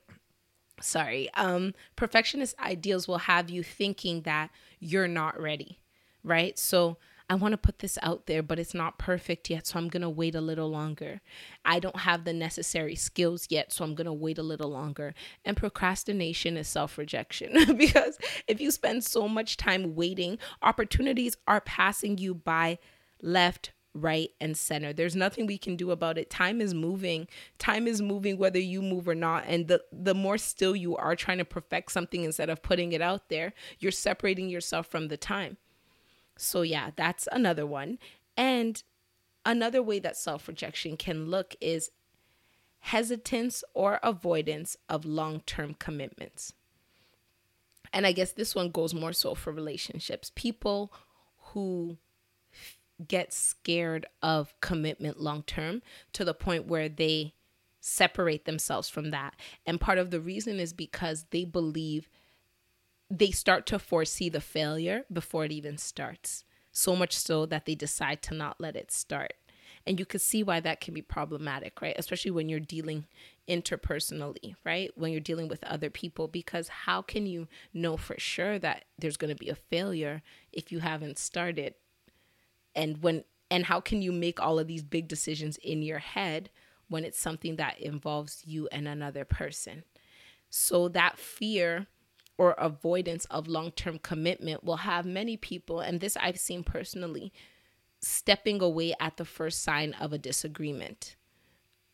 Sorry. 0.82 1.30
Um 1.34 1.74
perfectionist 1.96 2.56
ideals 2.60 3.08
will 3.08 3.20
have 3.20 3.50
you 3.50 3.64
thinking 3.64 4.22
that 4.22 4.52
you're 4.80 5.08
not 5.08 5.40
ready, 5.40 5.80
right? 6.24 6.58
So 6.60 6.98
I 7.30 7.36
want 7.36 7.52
to 7.52 7.58
put 7.58 7.80
this 7.80 7.98
out 8.02 8.26
there, 8.26 8.42
but 8.42 8.58
it's 8.58 8.74
not 8.74 8.98
perfect 8.98 9.50
yet. 9.50 9.68
So 9.68 9.78
I'm 9.78 9.90
going 9.90 10.02
to 10.02 10.10
wait 10.10 10.34
a 10.34 10.42
little 10.42 10.70
longer. 10.70 11.20
I 11.66 11.80
don't 11.80 12.00
have 12.00 12.24
the 12.24 12.34
necessary 12.34 12.96
skills 12.96 13.48
yet. 13.50 13.74
So 13.74 13.84
I'm 13.84 13.96
going 13.96 14.06
to 14.06 14.14
wait 14.14 14.38
a 14.38 14.44
little 14.44 14.70
longer. 14.70 15.14
And 15.44 15.58
procrastination 15.58 16.56
is 16.56 16.68
self 16.68 16.98
rejection 16.98 17.76
because 17.78 18.18
if 18.48 18.62
you 18.62 18.72
spend 18.72 19.04
so 19.04 19.28
much 19.28 19.58
time 19.58 19.96
waiting, 19.96 20.38
opportunities 20.62 21.36
are 21.48 21.62
passing 21.62 22.18
you 22.18 22.34
by 22.34 22.80
left, 23.22 23.72
right 23.94 24.30
and 24.40 24.56
center. 24.56 24.94
There's 24.94 25.16
nothing 25.16 25.48
we 25.48 25.58
can 25.58 25.76
do 25.76 25.92
about 25.92 26.18
it. 26.18 26.30
Time 26.30 26.62
is 26.62 26.74
moving. 26.74 27.28
Time 27.58 27.88
is 27.88 28.02
moving 28.02 28.38
whether 28.38 28.60
you 28.60 28.82
move 28.82 29.08
or 29.08 29.16
not. 29.16 29.44
And 29.48 29.68
the 29.68 29.82
the 29.92 30.14
more 30.14 30.38
still 30.38 30.76
you 30.76 30.96
are 30.96 31.16
trying 31.16 31.40
to 31.40 31.46
perfect 31.46 31.92
something 31.92 32.24
instead 32.24 32.50
of 32.50 32.64
putting 32.64 32.92
it 32.94 33.02
out 33.02 33.30
there, 33.30 33.54
you're 33.80 33.92
separating 33.92 34.50
yourself 34.50 34.88
from 34.88 35.08
the 35.08 35.18
time. 35.18 35.58
So, 36.38 36.62
yeah, 36.62 36.92
that's 36.96 37.28
another 37.32 37.66
one. 37.66 37.98
And 38.36 38.82
another 39.46 39.82
way 39.82 40.00
that 40.00 40.18
self 40.18 40.48
rejection 40.48 40.98
can 40.98 41.30
look 41.30 41.56
is 41.60 41.92
hesitance 42.80 43.64
or 43.74 44.00
avoidance 44.04 44.78
of 44.88 45.06
long 45.06 45.42
term 45.42 45.74
commitments. 45.74 46.54
And 47.94 48.06
I 48.06 48.12
guess 48.12 48.32
this 48.34 48.54
one 48.54 48.70
goes 48.70 48.94
more 48.94 49.14
so 49.14 49.34
for 49.34 49.52
relationships. 49.52 50.32
People 50.36 50.94
who 51.54 51.98
get 53.08 53.32
scared 53.32 54.06
of 54.22 54.54
commitment 54.62 55.20
long 55.20 55.44
term 55.44 55.82
to 56.14 56.26
the 56.26 56.34
point 56.34 56.68
where 56.68 56.90
they 56.90 57.34
separate 57.80 58.46
themselves 58.46 58.90
from 58.90 59.12
that. 59.12 59.36
And 59.66 59.80
part 59.80 59.98
of 59.98 60.12
the 60.12 60.20
reason 60.20 60.60
is 60.60 60.74
because 60.74 61.26
they 61.32 61.46
believe 61.46 62.10
they 63.10 63.32
start 63.32 63.66
to 63.68 63.80
foresee 63.80 64.30
the 64.30 64.42
failure 64.42 65.06
before 65.12 65.46
it 65.46 65.52
even 65.52 65.78
starts. 65.78 66.44
So 66.72 66.96
much 66.96 67.18
so 67.18 67.46
that 67.46 67.66
they 67.66 67.76
decide 67.76 68.22
to 68.24 68.34
not 68.34 68.60
let 68.60 68.76
it 68.76 68.92
start. 68.92 69.34
And 69.86 70.00
you 70.00 70.06
can 70.06 70.20
see 70.20 70.44
why 70.44 70.60
that 70.60 70.82
can 70.82 70.94
be 70.94 71.02
problematic, 71.02 71.82
right? 71.82 71.96
Especially 71.98 72.32
when 72.32 72.50
you're 72.50 72.60
dealing 72.60 73.06
interpersonally, 73.48 74.56
right? 74.66 74.92
When 74.96 75.12
you're 75.12 75.22
dealing 75.22 75.48
with 75.48 75.64
other 75.64 75.90
people, 75.90 76.28
because 76.28 76.68
how 76.68 77.02
can 77.02 77.26
you 77.26 77.48
know 77.74 77.96
for 77.96 78.16
sure 78.20 78.60
that 78.60 78.86
there's 79.00 79.18
going 79.18 79.34
to 79.34 79.40
be 79.40 79.50
a 79.50 79.56
failure 79.56 80.22
if 80.52 80.72
you 80.72 80.80
haven't 80.80 81.18
started? 81.18 81.76
And 82.76 83.02
when 83.02 83.24
and 83.50 83.66
how 83.66 83.80
can 83.80 84.02
you 84.02 84.12
make 84.12 84.42
all 84.42 84.60
of 84.60 84.68
these 84.68 84.84
big 84.84 85.08
decisions 85.08 85.58
in 85.58 85.82
your 85.82 86.00
head 86.00 86.50
when 86.90 87.06
it's 87.06 87.20
something 87.20 87.56
that 87.56 87.80
involves 87.80 88.44
you 88.46 88.68
and 88.74 88.90
another 88.90 89.24
person? 89.24 89.84
So 90.50 90.90
that 90.90 91.18
fear 91.18 91.88
or 92.38 92.52
avoidance 92.58 93.26
of 93.26 93.48
long-term 93.48 94.00
commitment 94.00 94.64
will 94.64 94.78
have 94.78 95.06
many 95.06 95.38
people 95.38 95.80
and 95.80 96.00
this 96.00 96.18
I've 96.18 96.40
seen 96.40 96.64
personally 96.64 97.34
stepping 98.00 98.62
away 98.62 98.94
at 99.00 99.18
the 99.18 99.26
first 99.26 99.64
sign 99.64 99.94
of 99.94 100.14
a 100.14 100.18
disagreement, 100.18 101.16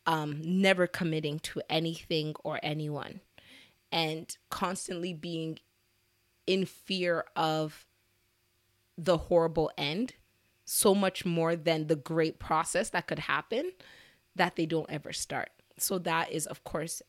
um, 0.06 0.42
never 0.44 0.86
committing 0.86 1.40
to 1.40 1.62
anything 1.70 2.36
or 2.44 2.60
anyone, 2.62 3.22
and 3.92 4.36
constantly 4.50 5.14
being 5.14 5.60
in 6.46 6.66
fear 6.66 7.26
of 7.36 7.86
the 8.98 9.18
horrible 9.18 9.72
end 9.78 10.14
so 10.66 10.94
much 10.94 11.26
more 11.26 11.56
than 11.56 11.88
the 11.88 11.96
great 11.96 12.40
process 12.40 12.90
that 12.90 13.08
could 13.08 13.20
happen 13.20 13.72
that 14.36 14.56
they 14.56 14.66
don't 14.66 14.90
ever 14.90 15.14
start. 15.14 15.50
So 15.78 15.98
that 16.00 16.32
is 16.32 16.46
of 16.46 16.64
course 16.64 17.02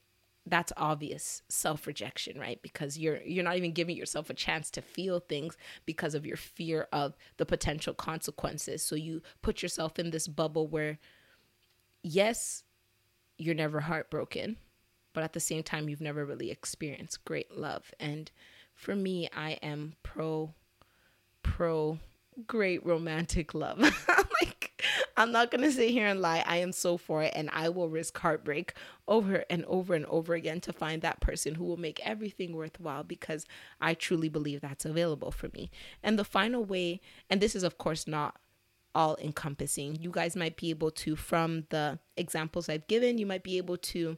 that's 0.47 0.73
obvious 0.77 1.43
self-rejection 1.49 2.39
right? 2.39 2.61
Because 2.63 2.99
you're 2.99 3.23
you're 3.23 3.45
not 3.45 3.57
even 3.57 3.73
giving 3.73 3.97
yourself 3.97 4.31
a 4.31 4.35
chance 4.35 4.71
to 4.73 4.83
feel 4.83 5.21
things 5.21 5.57
because 5.87 6.15
of 6.15 6.27
your 6.27 6.37
fear 6.37 6.87
of 6.93 7.17
the 7.39 7.47
potential 7.47 7.95
consequences. 7.95 8.83
So 8.83 8.95
you 8.95 9.23
put 9.43 9.63
yourself 9.63 9.99
in 9.99 10.11
this 10.11 10.29
bubble 10.29 10.67
where 10.67 10.99
yes 12.03 12.65
you're 13.39 13.55
never 13.55 13.81
heartbroken 13.81 14.57
but 15.15 15.25
at 15.25 15.33
the 15.33 15.41
same 15.41 15.63
time 15.63 15.89
you've 15.89 16.01
never 16.01 16.25
really 16.25 16.51
experienced 16.51 17.25
great 17.25 17.57
love. 17.57 17.93
And 17.99 18.31
for 18.75 18.95
me 18.97 19.29
i 19.35 19.53
am 19.63 19.95
pro 20.03 20.53
pro 21.43 21.99
great 22.47 22.85
romantic 22.85 23.55
love 23.55 23.79
I'm 25.17 25.31
not 25.31 25.51
going 25.51 25.63
to 25.63 25.71
sit 25.71 25.91
here 25.91 26.07
and 26.07 26.21
lie. 26.21 26.43
I 26.47 26.57
am 26.57 26.73
so 26.73 26.97
for 26.97 27.23
it. 27.23 27.33
And 27.37 27.49
I 27.53 27.69
will 27.69 27.89
risk 27.89 28.19
heartbreak 28.19 28.75
over 29.07 29.45
and 29.49 29.65
over 29.67 29.95
and 29.95 30.07
over 30.07 30.35
again 30.35 30.61
to 30.63 30.73
find 30.73 31.03
that 31.03 31.21
person 31.21 31.55
who 31.55 31.65
will 31.65 31.77
make 31.77 32.01
everything 32.05 32.55
worthwhile 32.57 33.05
because 33.05 33.47
I 33.81 33.95
truly 33.95 34.29
believe 34.29 34.61
that's 34.61 34.85
available 34.85 35.31
for 35.31 35.49
me. 35.55 35.71
And 36.03 36.19
the 36.19 36.25
final 36.25 36.65
way, 36.65 37.01
and 37.31 37.41
this 37.41 37.55
is, 37.55 37.63
of 37.63 37.79
course, 37.79 38.07
not 38.07 38.37
all 38.95 39.17
encompassing, 39.21 39.97
you 40.01 40.11
guys 40.11 40.37
might 40.37 40.57
be 40.57 40.71
able 40.71 40.91
to, 40.91 41.17
from 41.17 41.67
the 41.71 41.99
examples 42.17 42.69
I've 42.69 42.87
given, 42.87 43.19
you 43.19 43.27
might 43.27 43.45
be 43.45 43.57
able 43.59 43.77
to 43.77 44.17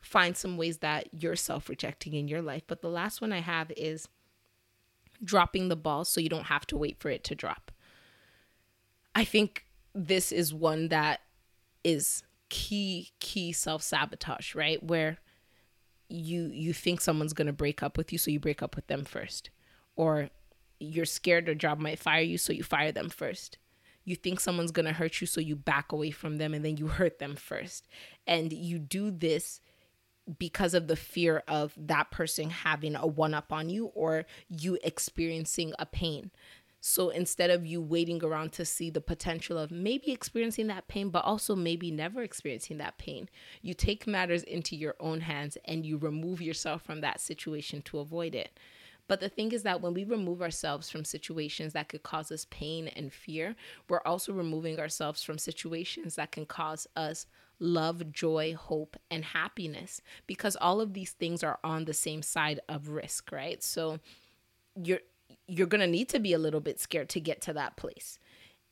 find 0.00 0.36
some 0.36 0.56
ways 0.56 0.78
that 0.78 1.08
you're 1.12 1.36
self 1.36 1.68
rejecting 1.68 2.14
in 2.14 2.28
your 2.28 2.42
life. 2.42 2.62
But 2.66 2.82
the 2.82 2.88
last 2.88 3.20
one 3.20 3.32
I 3.32 3.40
have 3.40 3.72
is 3.76 4.08
dropping 5.24 5.68
the 5.68 5.76
ball 5.76 6.04
so 6.04 6.20
you 6.20 6.28
don't 6.28 6.44
have 6.44 6.66
to 6.66 6.76
wait 6.76 6.98
for 6.98 7.08
it 7.08 7.24
to 7.24 7.34
drop. 7.34 7.72
I 9.14 9.24
think 9.24 9.65
this 9.96 10.30
is 10.30 10.52
one 10.52 10.88
that 10.88 11.20
is 11.82 12.22
key 12.48 13.10
key 13.18 13.52
self-sabotage 13.52 14.54
right? 14.54 14.82
Where 14.82 15.18
you 16.08 16.50
you 16.52 16.72
think 16.72 17.00
someone's 17.00 17.32
going 17.32 17.46
to 17.46 17.52
break 17.52 17.82
up 17.82 17.96
with 17.96 18.12
you 18.12 18.18
so 18.18 18.30
you 18.30 18.38
break 18.38 18.62
up 18.62 18.76
with 18.76 18.86
them 18.86 19.04
first. 19.04 19.50
Or 19.96 20.28
you're 20.78 21.06
scared 21.06 21.46
their 21.46 21.54
job 21.54 21.78
might 21.78 21.98
fire 21.98 22.20
you 22.20 22.36
so 22.36 22.52
you 22.52 22.62
fire 22.62 22.92
them 22.92 23.08
first. 23.08 23.58
You 24.04 24.14
think 24.14 24.38
someone's 24.38 24.70
going 24.70 24.86
to 24.86 24.92
hurt 24.92 25.20
you 25.20 25.26
so 25.26 25.40
you 25.40 25.56
back 25.56 25.90
away 25.90 26.10
from 26.10 26.36
them 26.36 26.54
and 26.54 26.64
then 26.64 26.76
you 26.76 26.88
hurt 26.88 27.18
them 27.18 27.34
first. 27.34 27.88
And 28.26 28.52
you 28.52 28.78
do 28.78 29.10
this 29.10 29.60
because 30.38 30.74
of 30.74 30.86
the 30.86 30.96
fear 30.96 31.42
of 31.48 31.72
that 31.76 32.10
person 32.10 32.50
having 32.50 32.94
a 32.94 33.06
one 33.06 33.34
up 33.34 33.52
on 33.52 33.68
you 33.68 33.86
or 33.86 34.26
you 34.48 34.78
experiencing 34.84 35.72
a 35.78 35.86
pain 35.86 36.30
so 36.88 37.08
instead 37.08 37.50
of 37.50 37.66
you 37.66 37.80
waiting 37.80 38.22
around 38.22 38.52
to 38.52 38.64
see 38.64 38.90
the 38.90 39.00
potential 39.00 39.58
of 39.58 39.72
maybe 39.72 40.12
experiencing 40.12 40.68
that 40.68 40.86
pain, 40.86 41.08
but 41.10 41.24
also 41.24 41.56
maybe 41.56 41.90
never 41.90 42.22
experiencing 42.22 42.78
that 42.78 42.96
pain, 42.96 43.28
you 43.60 43.74
take 43.74 44.06
matters 44.06 44.44
into 44.44 44.76
your 44.76 44.94
own 45.00 45.22
hands 45.22 45.58
and 45.64 45.84
you 45.84 45.98
remove 45.98 46.40
yourself 46.40 46.82
from 46.82 47.00
that 47.00 47.20
situation 47.20 47.82
to 47.82 47.98
avoid 47.98 48.36
it. 48.36 48.56
But 49.08 49.18
the 49.18 49.28
thing 49.28 49.50
is 49.50 49.64
that 49.64 49.80
when 49.80 49.94
we 49.94 50.04
remove 50.04 50.40
ourselves 50.40 50.88
from 50.88 51.04
situations 51.04 51.72
that 51.72 51.88
could 51.88 52.04
cause 52.04 52.30
us 52.30 52.46
pain 52.50 52.86
and 52.86 53.12
fear, 53.12 53.56
we're 53.88 54.06
also 54.06 54.32
removing 54.32 54.78
ourselves 54.78 55.24
from 55.24 55.38
situations 55.38 56.14
that 56.14 56.30
can 56.30 56.46
cause 56.46 56.86
us 56.94 57.26
love, 57.58 58.12
joy, 58.12 58.54
hope, 58.54 58.96
and 59.10 59.24
happiness 59.24 60.00
because 60.28 60.54
all 60.54 60.80
of 60.80 60.94
these 60.94 61.10
things 61.10 61.42
are 61.42 61.58
on 61.64 61.84
the 61.84 61.94
same 61.94 62.22
side 62.22 62.60
of 62.68 62.90
risk, 62.90 63.32
right? 63.32 63.60
So 63.60 63.98
you're 64.80 65.00
you're 65.46 65.66
going 65.66 65.80
to 65.80 65.86
need 65.86 66.08
to 66.10 66.18
be 66.18 66.32
a 66.32 66.38
little 66.38 66.60
bit 66.60 66.80
scared 66.80 67.08
to 67.10 67.20
get 67.20 67.40
to 67.42 67.52
that 67.52 67.76
place. 67.76 68.18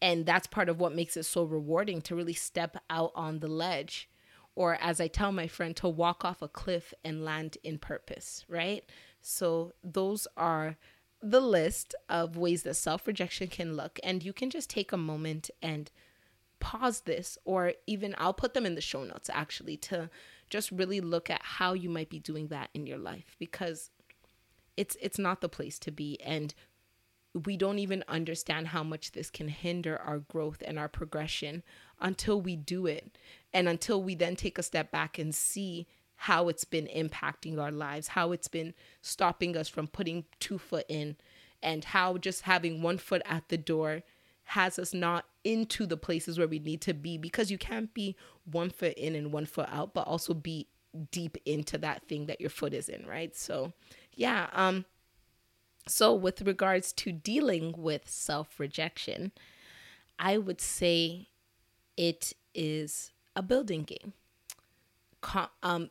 And 0.02 0.26
that's 0.26 0.46
part 0.46 0.68
of 0.68 0.80
what 0.80 0.94
makes 0.94 1.16
it 1.16 1.24
so 1.24 1.44
rewarding 1.44 2.02
to 2.02 2.16
really 2.16 2.34
step 2.34 2.76
out 2.90 3.12
on 3.14 3.38
the 3.38 3.48
ledge. 3.48 4.08
Or, 4.56 4.78
as 4.80 5.00
I 5.00 5.08
tell 5.08 5.32
my 5.32 5.48
friend, 5.48 5.74
to 5.76 5.88
walk 5.88 6.24
off 6.24 6.40
a 6.40 6.46
cliff 6.46 6.94
and 7.04 7.24
land 7.24 7.58
in 7.64 7.78
purpose, 7.78 8.44
right? 8.48 8.84
So, 9.20 9.72
those 9.82 10.28
are 10.36 10.76
the 11.20 11.40
list 11.40 11.94
of 12.08 12.36
ways 12.36 12.62
that 12.62 12.74
self 12.74 13.06
rejection 13.06 13.48
can 13.48 13.74
look. 13.74 13.98
And 14.04 14.22
you 14.22 14.32
can 14.32 14.50
just 14.50 14.70
take 14.70 14.92
a 14.92 14.96
moment 14.96 15.50
and 15.60 15.90
pause 16.60 17.00
this, 17.00 17.36
or 17.44 17.72
even 17.86 18.14
I'll 18.16 18.32
put 18.32 18.54
them 18.54 18.64
in 18.64 18.74
the 18.76 18.80
show 18.80 19.02
notes 19.02 19.28
actually 19.32 19.76
to 19.78 20.08
just 20.50 20.70
really 20.70 21.00
look 21.00 21.30
at 21.30 21.40
how 21.42 21.72
you 21.72 21.88
might 21.88 22.08
be 22.08 22.18
doing 22.18 22.48
that 22.48 22.70
in 22.74 22.86
your 22.86 22.98
life 22.98 23.36
because 23.38 23.90
it's 24.76 24.96
it's 25.00 25.18
not 25.18 25.40
the 25.40 25.48
place 25.48 25.78
to 25.80 25.90
be. 25.90 26.20
And 26.22 26.54
we 27.46 27.56
don't 27.56 27.80
even 27.80 28.04
understand 28.06 28.68
how 28.68 28.84
much 28.84 29.12
this 29.12 29.30
can 29.30 29.48
hinder 29.48 29.98
our 29.98 30.18
growth 30.18 30.62
and 30.64 30.78
our 30.78 30.88
progression 30.88 31.62
until 32.00 32.40
we 32.40 32.54
do 32.56 32.86
it. 32.86 33.18
And 33.52 33.68
until 33.68 34.02
we 34.02 34.14
then 34.14 34.36
take 34.36 34.58
a 34.58 34.62
step 34.62 34.90
back 34.90 35.18
and 35.18 35.34
see 35.34 35.86
how 36.16 36.48
it's 36.48 36.64
been 36.64 36.86
impacting 36.86 37.58
our 37.58 37.72
lives 37.72 38.08
how 38.08 38.30
it's 38.30 38.46
been 38.48 38.72
stopping 39.02 39.56
us 39.56 39.68
from 39.68 39.88
putting 39.88 40.24
two 40.38 40.58
foot 40.58 40.86
in 40.88 41.16
and 41.62 41.84
how 41.84 42.16
just 42.16 42.42
having 42.42 42.82
one 42.82 42.98
foot 42.98 43.22
at 43.24 43.48
the 43.48 43.56
door 43.56 44.02
has 44.44 44.78
us 44.78 44.92
not 44.92 45.24
into 45.42 45.86
the 45.86 45.96
places 45.96 46.38
where 46.38 46.46
we 46.46 46.58
need 46.58 46.82
to 46.82 46.92
be. 46.92 47.16
Because 47.16 47.50
you 47.50 47.56
can't 47.58 47.92
be 47.94 48.14
one 48.44 48.70
foot 48.70 48.94
in 48.94 49.14
and 49.14 49.32
one 49.32 49.46
foot 49.46 49.68
out 49.70 49.94
but 49.94 50.06
also 50.06 50.34
be 50.34 50.68
deep 51.10 51.36
into 51.44 51.78
that 51.78 52.06
thing 52.06 52.26
that 52.26 52.40
your 52.40 52.50
foot 52.50 52.72
is 52.72 52.88
in 52.88 53.06
right 53.06 53.36
so 53.36 53.72
yeah, 54.16 54.48
um 54.52 54.84
so 55.86 56.14
with 56.14 56.42
regards 56.42 56.92
to 56.94 57.12
dealing 57.12 57.74
with 57.76 58.08
self-rejection, 58.08 59.32
I 60.18 60.38
would 60.38 60.60
say 60.60 61.28
it 61.96 62.32
is 62.54 63.12
a 63.36 63.42
building 63.42 63.82
game. 63.82 64.14
Um 65.62 65.90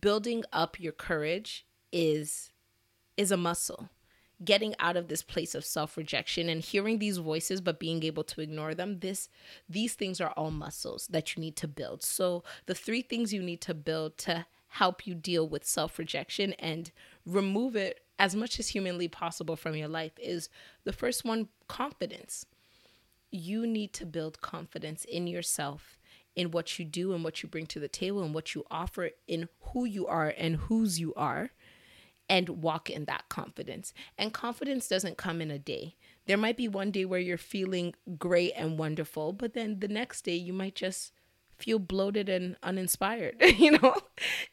building 0.00 0.44
up 0.52 0.80
your 0.80 0.92
courage 0.92 1.66
is 1.92 2.50
is 3.16 3.30
a 3.30 3.36
muscle 3.36 3.88
getting 4.44 4.74
out 4.78 4.96
of 4.96 5.08
this 5.08 5.22
place 5.22 5.54
of 5.54 5.64
self-rejection 5.64 6.48
and 6.48 6.62
hearing 6.62 6.98
these 6.98 7.18
voices 7.18 7.60
but 7.60 7.78
being 7.78 8.02
able 8.02 8.24
to 8.24 8.40
ignore 8.40 8.74
them 8.74 9.00
this 9.00 9.28
these 9.68 9.94
things 9.94 10.20
are 10.20 10.32
all 10.36 10.50
muscles 10.50 11.06
that 11.08 11.36
you 11.36 11.40
need 11.40 11.56
to 11.56 11.68
build 11.68 12.02
so 12.02 12.42
the 12.66 12.74
three 12.74 13.02
things 13.02 13.32
you 13.32 13.42
need 13.42 13.60
to 13.60 13.74
build 13.74 14.16
to 14.18 14.46
help 14.72 15.06
you 15.06 15.14
deal 15.14 15.46
with 15.46 15.66
self-rejection 15.66 16.54
and 16.54 16.90
remove 17.26 17.76
it 17.76 18.00
as 18.18 18.34
much 18.34 18.58
as 18.58 18.68
humanly 18.68 19.06
possible 19.06 19.54
from 19.54 19.76
your 19.76 19.88
life 19.88 20.12
is 20.16 20.48
the 20.84 20.92
first 20.92 21.24
one 21.24 21.48
confidence. 21.68 22.46
You 23.30 23.66
need 23.66 23.92
to 23.94 24.06
build 24.06 24.40
confidence 24.40 25.04
in 25.04 25.26
yourself, 25.26 25.98
in 26.34 26.52
what 26.52 26.78
you 26.78 26.86
do 26.86 27.12
and 27.12 27.22
what 27.22 27.42
you 27.42 27.48
bring 27.50 27.66
to 27.66 27.80
the 27.80 27.88
table 27.88 28.22
and 28.22 28.34
what 28.34 28.54
you 28.54 28.64
offer 28.70 29.10
in 29.28 29.48
who 29.60 29.84
you 29.84 30.06
are 30.06 30.32
and 30.38 30.56
whose 30.56 30.98
you 30.98 31.12
are 31.14 31.50
and 32.28 32.48
walk 32.48 32.88
in 32.88 33.04
that 33.06 33.28
confidence. 33.28 33.92
And 34.16 34.32
confidence 34.32 34.88
doesn't 34.88 35.18
come 35.18 35.40
in 35.40 35.50
a 35.50 35.58
day. 35.58 35.96
There 36.26 36.36
might 36.36 36.56
be 36.56 36.68
one 36.68 36.90
day 36.90 37.04
where 37.04 37.20
you're 37.20 37.36
feeling 37.36 37.94
great 38.18 38.52
and 38.56 38.78
wonderful, 38.78 39.32
but 39.32 39.54
then 39.54 39.80
the 39.80 39.88
next 39.88 40.22
day 40.22 40.36
you 40.36 40.52
might 40.52 40.74
just 40.74 41.12
feel 41.58 41.78
bloated 41.78 42.28
and 42.28 42.56
uninspired. 42.62 43.36
you 43.40 43.72
know, 43.72 43.94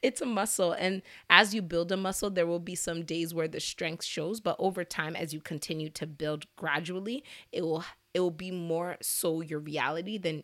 it's 0.02 0.22
a 0.22 0.26
muscle. 0.26 0.74
And 0.74 1.02
as 1.30 1.54
you 1.54 1.62
build 1.62 1.92
a 1.92 1.98
muscle, 1.98 2.30
there 2.30 2.48
will 2.48 2.60
be 2.60 2.76
some 2.76 3.04
days 3.04 3.34
where 3.34 3.48
the 3.48 3.60
strength 3.60 4.06
shows, 4.06 4.40
but 4.40 4.56
over 4.60 4.84
time, 4.84 5.16
as 5.16 5.34
you 5.34 5.42
continue 5.42 5.90
to 5.90 6.08
build 6.08 6.46
gradually, 6.56 7.24
it 7.52 7.62
will 7.62 7.84
it 8.14 8.20
will 8.20 8.32
be 8.32 8.52
more 8.52 8.98
so 9.02 9.42
your 9.42 9.60
reality 9.60 10.18
than 10.18 10.44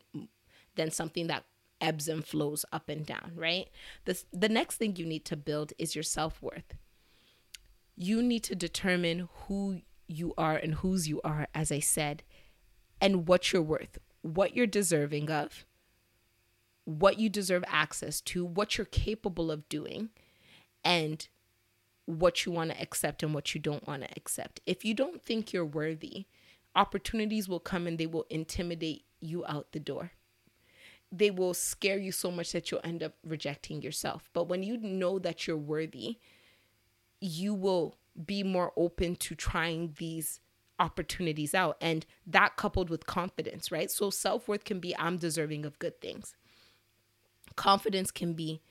than 0.75 0.91
something 0.91 1.27
that 1.27 1.45
ebbs 1.81 2.07
and 2.07 2.25
flows 2.25 2.65
up 2.71 2.89
and 2.89 3.05
down, 3.05 3.31
right? 3.35 3.67
The, 4.05 4.21
the 4.31 4.49
next 4.49 4.77
thing 4.77 4.95
you 4.95 5.05
need 5.05 5.25
to 5.25 5.35
build 5.35 5.73
is 5.77 5.95
your 5.95 6.03
self 6.03 6.41
worth. 6.41 6.75
You 7.95 8.21
need 8.21 8.43
to 8.43 8.55
determine 8.55 9.29
who 9.47 9.81
you 10.07 10.33
are 10.37 10.55
and 10.55 10.75
whose 10.75 11.07
you 11.07 11.21
are, 11.23 11.47
as 11.53 11.71
I 11.71 11.79
said, 11.79 12.23
and 13.01 13.27
what 13.27 13.51
you're 13.51 13.61
worth, 13.61 13.97
what 14.21 14.55
you're 14.55 14.67
deserving 14.67 15.31
of, 15.31 15.65
what 16.83 17.19
you 17.19 17.29
deserve 17.29 17.63
access 17.67 18.21
to, 18.21 18.45
what 18.45 18.77
you're 18.77 18.85
capable 18.85 19.49
of 19.49 19.67
doing, 19.69 20.09
and 20.83 21.27
what 22.05 22.45
you 22.45 22.51
want 22.51 22.71
to 22.71 22.81
accept 22.81 23.23
and 23.23 23.33
what 23.33 23.55
you 23.55 23.61
don't 23.61 23.87
want 23.87 24.03
to 24.03 24.09
accept. 24.15 24.59
If 24.65 24.85
you 24.85 24.93
don't 24.93 25.21
think 25.21 25.51
you're 25.51 25.65
worthy, 25.65 26.25
opportunities 26.75 27.49
will 27.49 27.59
come 27.59 27.87
and 27.87 27.97
they 27.97 28.05
will 28.05 28.25
intimidate 28.29 29.05
you 29.19 29.45
out 29.47 29.71
the 29.71 29.79
door 29.79 30.11
they 31.11 31.31
will 31.31 31.53
scare 31.53 31.97
you 31.97 32.11
so 32.11 32.31
much 32.31 32.51
that 32.51 32.69
you'll 32.69 32.81
end 32.83 33.03
up 33.03 33.13
rejecting 33.23 33.81
yourself. 33.81 34.29
But 34.33 34.47
when 34.47 34.63
you 34.63 34.77
know 34.77 35.19
that 35.19 35.47
you're 35.47 35.57
worthy, 35.57 36.17
you 37.19 37.53
will 37.53 37.95
be 38.25 38.43
more 38.43 38.71
open 38.77 39.15
to 39.17 39.35
trying 39.35 39.93
these 39.97 40.39
opportunities 40.79 41.53
out. 41.53 41.77
And 41.81 42.05
that 42.27 42.55
coupled 42.55 42.89
with 42.89 43.05
confidence, 43.05 43.71
right? 43.71 43.89
So 43.89 44.09
self 44.09 44.47
worth 44.47 44.63
can 44.63 44.79
be 44.79 44.95
I'm 44.97 45.17
deserving 45.17 45.65
of 45.65 45.79
good 45.79 45.99
things. 46.01 46.35
Confidence 47.55 48.11
can 48.11 48.33
be 48.33 48.61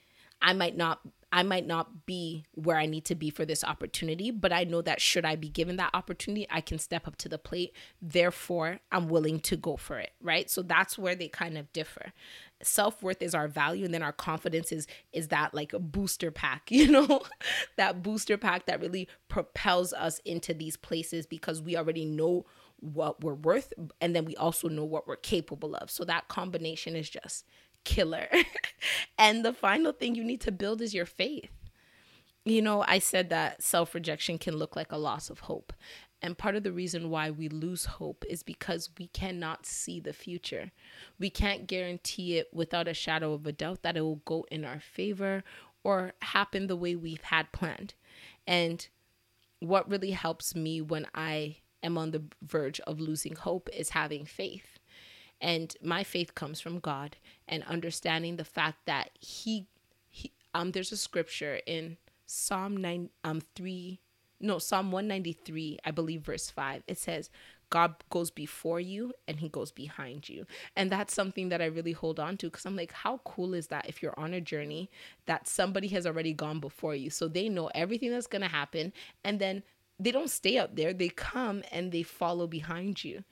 I 0.42 0.52
might 0.52 0.76
not 0.76 1.00
I 1.34 1.42
might 1.42 1.66
not 1.66 2.06
be 2.06 2.44
where 2.52 2.76
I 2.76 2.86
need 2.86 3.04
to 3.06 3.16
be 3.16 3.28
for 3.28 3.44
this 3.44 3.64
opportunity, 3.64 4.30
but 4.30 4.52
I 4.52 4.62
know 4.62 4.82
that 4.82 5.00
should 5.00 5.24
I 5.24 5.34
be 5.34 5.48
given 5.48 5.74
that 5.78 5.90
opportunity, 5.92 6.46
I 6.48 6.60
can 6.60 6.78
step 6.78 7.08
up 7.08 7.16
to 7.16 7.28
the 7.28 7.38
plate. 7.38 7.74
Therefore, 8.00 8.78
I'm 8.92 9.08
willing 9.08 9.40
to 9.40 9.56
go 9.56 9.76
for 9.76 9.98
it, 9.98 10.12
right? 10.22 10.48
So 10.48 10.62
that's 10.62 10.96
where 10.96 11.16
they 11.16 11.26
kind 11.26 11.58
of 11.58 11.72
differ. 11.72 12.12
Self-worth 12.62 13.20
is 13.20 13.34
our 13.34 13.48
value 13.48 13.84
and 13.84 13.92
then 13.92 14.02
our 14.02 14.12
confidence 14.12 14.70
is 14.70 14.86
is 15.12 15.26
that 15.28 15.54
like 15.54 15.72
a 15.72 15.80
booster 15.80 16.30
pack, 16.30 16.62
you 16.70 16.88
know? 16.88 17.22
that 17.76 18.00
booster 18.00 18.38
pack 18.38 18.66
that 18.66 18.80
really 18.80 19.08
propels 19.26 19.92
us 19.92 20.20
into 20.24 20.54
these 20.54 20.76
places 20.76 21.26
because 21.26 21.60
we 21.60 21.76
already 21.76 22.04
know 22.04 22.46
what 22.78 23.24
we're 23.24 23.34
worth 23.34 23.72
and 24.00 24.14
then 24.14 24.24
we 24.24 24.36
also 24.36 24.68
know 24.68 24.84
what 24.84 25.08
we're 25.08 25.16
capable 25.16 25.74
of. 25.74 25.90
So 25.90 26.04
that 26.04 26.28
combination 26.28 26.94
is 26.94 27.10
just 27.10 27.44
killer. 27.84 28.28
and 29.18 29.44
the 29.44 29.52
final 29.52 29.92
thing 29.92 30.14
you 30.14 30.24
need 30.24 30.40
to 30.42 30.52
build 30.52 30.80
is 30.80 30.94
your 30.94 31.06
faith. 31.06 31.50
You 32.44 32.60
know, 32.60 32.84
I 32.86 32.98
said 32.98 33.30
that 33.30 33.62
self 33.62 33.94
rejection 33.94 34.38
can 34.38 34.56
look 34.56 34.76
like 34.76 34.92
a 34.92 34.98
loss 34.98 35.30
of 35.30 35.40
hope. 35.40 35.72
And 36.20 36.38
part 36.38 36.56
of 36.56 36.62
the 36.62 36.72
reason 36.72 37.10
why 37.10 37.30
we 37.30 37.48
lose 37.48 37.84
hope 37.84 38.24
is 38.28 38.42
because 38.42 38.88
we 38.98 39.08
cannot 39.08 39.66
see 39.66 40.00
the 40.00 40.14
future. 40.14 40.72
We 41.18 41.28
can't 41.28 41.66
guarantee 41.66 42.38
it 42.38 42.48
without 42.52 42.88
a 42.88 42.94
shadow 42.94 43.34
of 43.34 43.46
a 43.46 43.52
doubt 43.52 43.82
that 43.82 43.96
it 43.96 44.00
will 44.00 44.22
go 44.24 44.46
in 44.50 44.64
our 44.64 44.80
favor 44.80 45.44
or 45.82 46.14
happen 46.22 46.66
the 46.66 46.76
way 46.76 46.96
we've 46.96 47.24
had 47.24 47.52
planned. 47.52 47.92
And 48.46 48.88
what 49.60 49.88
really 49.88 50.12
helps 50.12 50.54
me 50.54 50.80
when 50.80 51.06
I 51.14 51.58
am 51.82 51.98
on 51.98 52.10
the 52.10 52.22
verge 52.42 52.80
of 52.80 53.00
losing 53.00 53.36
hope 53.36 53.68
is 53.72 53.90
having 53.90 54.24
faith 54.24 54.73
and 55.44 55.76
my 55.82 56.02
faith 56.02 56.34
comes 56.34 56.58
from 56.58 56.80
God 56.80 57.16
and 57.46 57.62
understanding 57.64 58.36
the 58.36 58.46
fact 58.46 58.86
that 58.86 59.10
he, 59.20 59.66
he 60.10 60.32
um 60.54 60.72
there's 60.72 60.90
a 60.90 60.96
scripture 60.96 61.60
in 61.66 61.98
Psalm 62.26 62.76
9 62.78 63.10
um 63.22 63.42
3 63.54 64.00
no 64.40 64.58
Psalm 64.58 64.90
193 64.90 65.78
I 65.84 65.90
believe 65.90 66.22
verse 66.22 66.50
5 66.50 66.82
it 66.88 66.98
says 66.98 67.30
God 67.70 67.94
goes 68.08 68.30
before 68.30 68.80
you 68.80 69.12
and 69.26 69.40
he 69.40 69.48
goes 69.48 69.72
behind 69.72 70.28
you. 70.28 70.46
And 70.76 70.92
that's 70.92 71.12
something 71.12 71.48
that 71.48 71.60
I 71.60 71.64
really 71.64 71.90
hold 71.90 72.20
on 72.20 72.36
to 72.36 72.46
because 72.46 72.66
I'm 72.66 72.76
like, 72.76 72.92
how 72.92 73.20
cool 73.24 73.52
is 73.52 73.66
that 73.68 73.88
if 73.88 74.00
you're 74.00 74.18
on 74.18 74.32
a 74.32 74.40
journey 74.40 74.90
that 75.26 75.48
somebody 75.48 75.88
has 75.88 76.06
already 76.06 76.34
gone 76.34 76.60
before 76.60 76.94
you? 76.94 77.10
So 77.10 77.26
they 77.26 77.48
know 77.48 77.70
everything 77.74 78.12
that's 78.12 78.28
going 78.28 78.42
to 78.42 78.48
happen. 78.48 78.92
And 79.24 79.40
then 79.40 79.64
they 79.98 80.12
don't 80.12 80.30
stay 80.30 80.58
up 80.58 80.76
there, 80.76 80.92
they 80.92 81.08
come 81.08 81.62
and 81.72 81.90
they 81.90 82.02
follow 82.02 82.46
behind 82.46 83.02
you 83.02 83.24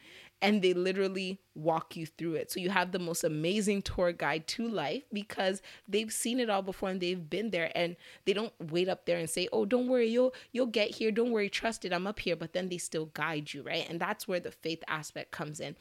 and 0.43 0.61
they 0.61 0.75
literally 0.75 1.39
walk 1.55 1.97
you 1.97 2.05
through 2.05 2.35
it. 2.35 2.51
So 2.51 2.59
you 2.59 2.71
have 2.71 2.91
the 2.91 2.99
most 2.99 3.23
amazing 3.23 3.83
tour 3.83 4.11
guide 4.11 4.49
to 4.49 4.69
life 4.69 5.05
because 5.13 5.63
they've 5.89 6.13
seen 6.13 6.41
it 6.41 6.51
all 6.51 6.63
before 6.63 6.91
and 6.91 7.01
they've 7.01 7.31
been 7.31 7.51
there 7.51 7.71
and 7.77 7.95
they 8.25 8.33
don't 8.33 8.53
wait 8.59 8.89
up 8.89 9.07
there 9.07 9.19
and 9.19 9.31
say, 9.31 9.49
"Oh, 9.53 9.65
don't 9.65 9.87
worry, 9.87 10.09
you'll 10.09 10.35
you'll 10.51 10.67
get 10.67 10.97
here. 10.97 11.13
Don't 11.13 11.31
worry, 11.31 11.49
trust 11.49 11.85
it. 11.85 11.93
I'm 11.93 12.09
up 12.09 12.19
here." 12.19 12.35
But 12.37 12.53
then 12.53 12.69
they 12.69 12.79
still 12.79 13.07
guide 13.07 13.55
you, 13.55 13.63
right? 13.63 13.89
And 13.89 14.01
that's 14.01 14.27
where 14.27 14.41
the 14.41 14.51
faith 14.51 14.83
aspect 14.89 15.31
comes 15.31 15.61
in. 15.61 15.77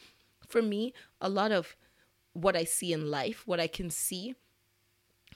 For 0.47 0.61
me, 0.61 0.93
a 1.19 1.27
lot 1.27 1.51
of 1.51 1.75
what 2.33 2.55
I 2.55 2.63
see 2.63 2.93
in 2.93 3.09
life, 3.09 3.47
what 3.47 3.59
I 3.59 3.67
can 3.67 3.89
see 3.89 4.35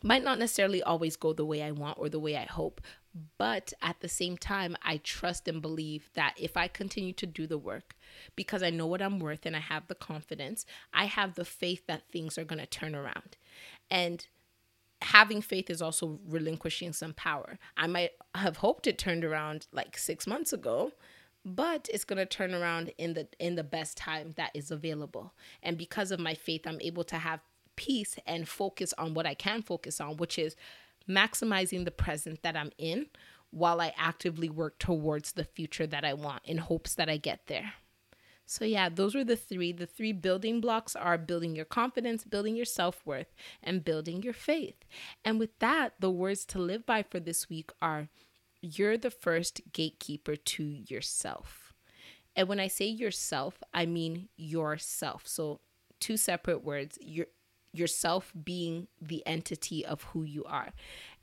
might 0.03 0.23
not 0.23 0.37
necessarily 0.37 0.83
always 0.83 1.15
go 1.15 1.33
the 1.33 1.45
way 1.45 1.63
I 1.63 1.71
want 1.71 1.97
or 1.97 2.09
the 2.09 2.19
way 2.19 2.37
I 2.37 2.45
hope, 2.45 2.79
but 3.37 3.71
at 3.81 4.01
the 4.01 4.09
same 4.09 4.37
time, 4.37 4.75
I 4.83 4.97
trust 4.97 5.47
and 5.47 5.61
believe 5.61 6.09
that 6.15 6.33
if 6.37 6.57
I 6.57 6.67
continue 6.67 7.13
to 7.13 7.25
do 7.25 7.47
the 7.47 7.57
work 7.57 7.95
because 8.35 8.61
I 8.61 8.69
know 8.69 8.87
what 8.87 9.01
I'm 9.01 9.19
worth 9.19 9.45
and 9.45 9.55
I 9.55 9.59
have 9.59 9.87
the 9.87 9.95
confidence, 9.95 10.65
I 10.93 11.05
have 11.05 11.35
the 11.35 11.45
faith 11.45 11.87
that 11.87 12.09
things 12.11 12.37
are 12.37 12.43
going 12.43 12.59
to 12.59 12.65
turn 12.65 12.93
around. 12.93 13.37
And 13.89 14.27
having 15.01 15.41
faith 15.41 15.69
is 15.69 15.81
also 15.81 16.19
relinquishing 16.27 16.91
some 16.91 17.13
power. 17.13 17.57
I 17.77 17.87
might 17.87 18.11
have 18.33 18.57
hoped 18.57 18.87
it 18.87 18.97
turned 18.97 19.23
around 19.23 19.67
like 19.71 19.97
6 19.97 20.27
months 20.27 20.51
ago, 20.51 20.91
but 21.45 21.87
it's 21.93 22.05
going 22.05 22.17
to 22.17 22.25
turn 22.25 22.53
around 22.53 22.91
in 22.97 23.13
the 23.13 23.27
in 23.39 23.55
the 23.55 23.63
best 23.63 23.95
time 23.95 24.33
that 24.35 24.51
is 24.53 24.71
available. 24.71 25.33
And 25.61 25.77
because 25.77 26.11
of 26.11 26.19
my 26.19 26.33
faith, 26.33 26.65
I'm 26.65 26.81
able 26.81 27.03
to 27.05 27.17
have 27.17 27.39
peace 27.75 28.17
and 28.25 28.47
focus 28.47 28.93
on 28.97 29.13
what 29.13 29.25
I 29.25 29.35
can 29.35 29.61
focus 29.61 30.01
on, 30.01 30.17
which 30.17 30.39
is 30.39 30.55
maximizing 31.09 31.85
the 31.85 31.91
present 31.91 32.41
that 32.43 32.55
I'm 32.55 32.71
in 32.77 33.07
while 33.51 33.79
I 33.79 33.93
actively 33.97 34.49
work 34.49 34.79
towards 34.79 35.31
the 35.31 35.43
future 35.43 35.87
that 35.87 36.03
I 36.03 36.13
want 36.13 36.41
in 36.45 36.57
hopes 36.57 36.95
that 36.95 37.09
I 37.09 37.17
get 37.17 37.47
there. 37.47 37.73
So, 38.45 38.63
yeah, 38.63 38.89
those 38.89 39.15
were 39.15 39.23
the 39.23 39.35
three. 39.35 39.71
The 39.71 39.87
three 39.87 40.13
building 40.13 40.61
blocks 40.61 40.95
are 40.95 41.17
building 41.17 41.55
your 41.55 41.65
confidence, 41.65 42.23
building 42.23 42.55
your 42.55 42.65
self 42.65 43.01
worth, 43.05 43.33
and 43.63 43.83
building 43.83 44.21
your 44.21 44.33
faith. 44.33 44.85
And 45.23 45.39
with 45.39 45.57
that, 45.59 45.93
the 45.99 46.11
words 46.11 46.45
to 46.47 46.59
live 46.59 46.85
by 46.85 47.01
for 47.01 47.19
this 47.19 47.49
week 47.49 47.71
are 47.81 48.09
you're 48.61 48.97
the 48.97 49.09
first 49.09 49.61
gatekeeper 49.73 50.35
to 50.35 50.63
yourself. 50.63 51.73
And 52.35 52.47
when 52.47 52.59
I 52.59 52.67
say 52.67 52.85
yourself, 52.85 53.63
I 53.73 53.85
mean 53.85 54.29
yourself. 54.35 55.23
So, 55.25 55.61
two 55.99 56.17
separate 56.17 56.63
words. 56.63 56.99
Your 57.01 57.27
yourself 57.77 58.31
being 58.43 58.87
the 59.01 59.25
entity 59.25 59.85
of 59.85 60.03
who 60.03 60.23
you 60.23 60.43
are. 60.45 60.73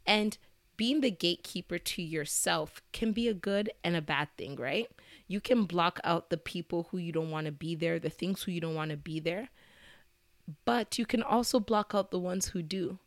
And 0.06 0.36
being 0.76 1.00
the 1.00 1.10
gatekeeper 1.10 1.78
to 1.78 2.02
yourself 2.02 2.82
can 2.92 3.12
be 3.12 3.28
a 3.28 3.34
good 3.34 3.70
and 3.84 3.94
a 3.94 4.02
bad 4.02 4.28
thing, 4.36 4.56
right? 4.56 4.90
You 5.28 5.40
can 5.40 5.64
block 5.64 6.00
out 6.02 6.30
the 6.30 6.36
people 6.36 6.88
who 6.90 6.98
you 6.98 7.12
don't 7.12 7.30
want 7.30 7.46
to 7.46 7.52
be 7.52 7.74
there, 7.74 7.98
the 7.98 8.10
things 8.10 8.42
who 8.42 8.52
you 8.52 8.60
don't 8.60 8.74
want 8.74 8.90
to 8.90 8.96
be 8.96 9.20
there, 9.20 9.50
but 10.64 10.98
you 10.98 11.06
can 11.06 11.22
also 11.22 11.60
block 11.60 11.92
out 11.94 12.10
the 12.10 12.18
ones 12.18 12.48
who 12.48 12.62
do. 12.62 12.98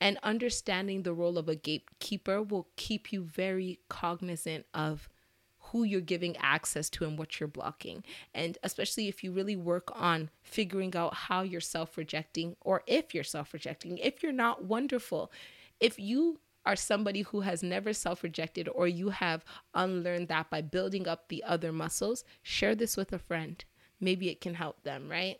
And 0.00 0.18
understanding 0.22 1.02
the 1.02 1.12
role 1.12 1.38
of 1.38 1.48
a 1.48 1.54
gatekeeper 1.54 2.42
will 2.42 2.68
keep 2.76 3.12
you 3.12 3.22
very 3.22 3.80
cognizant 3.88 4.66
of 4.72 5.08
who 5.70 5.84
you're 5.84 6.00
giving 6.00 6.36
access 6.38 6.88
to 6.90 7.04
and 7.04 7.18
what 7.18 7.38
you're 7.38 7.48
blocking. 7.48 8.04
And 8.34 8.58
especially 8.62 9.08
if 9.08 9.22
you 9.22 9.32
really 9.32 9.56
work 9.56 9.90
on 9.94 10.30
figuring 10.42 10.96
out 10.96 11.14
how 11.14 11.42
you're 11.42 11.60
self 11.60 11.96
rejecting 11.96 12.56
or 12.60 12.82
if 12.86 13.14
you're 13.14 13.24
self 13.24 13.52
rejecting, 13.52 13.98
if 13.98 14.22
you're 14.22 14.32
not 14.32 14.64
wonderful, 14.64 15.30
if 15.80 15.98
you 15.98 16.40
are 16.66 16.76
somebody 16.76 17.22
who 17.22 17.40
has 17.40 17.62
never 17.62 17.92
self 17.92 18.22
rejected 18.22 18.68
or 18.68 18.86
you 18.86 19.10
have 19.10 19.44
unlearned 19.74 20.28
that 20.28 20.50
by 20.50 20.60
building 20.60 21.08
up 21.08 21.28
the 21.28 21.42
other 21.44 21.72
muscles, 21.72 22.24
share 22.42 22.74
this 22.74 22.96
with 22.96 23.12
a 23.12 23.18
friend. 23.18 23.64
Maybe 24.00 24.28
it 24.28 24.40
can 24.40 24.54
help 24.54 24.82
them, 24.82 25.08
right? 25.10 25.38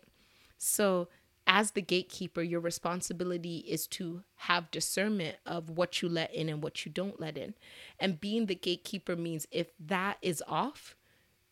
So, 0.57 1.07
as 1.47 1.71
the 1.71 1.81
gatekeeper, 1.81 2.41
your 2.41 2.59
responsibility 2.59 3.57
is 3.59 3.87
to 3.87 4.23
have 4.35 4.71
discernment 4.71 5.37
of 5.45 5.69
what 5.69 6.01
you 6.01 6.09
let 6.09 6.33
in 6.33 6.49
and 6.49 6.63
what 6.63 6.85
you 6.85 6.91
don't 6.91 7.19
let 7.19 7.37
in. 7.37 7.55
And 7.99 8.21
being 8.21 8.45
the 8.45 8.55
gatekeeper 8.55 9.15
means 9.15 9.47
if 9.51 9.71
that 9.79 10.17
is 10.21 10.43
off, 10.47 10.95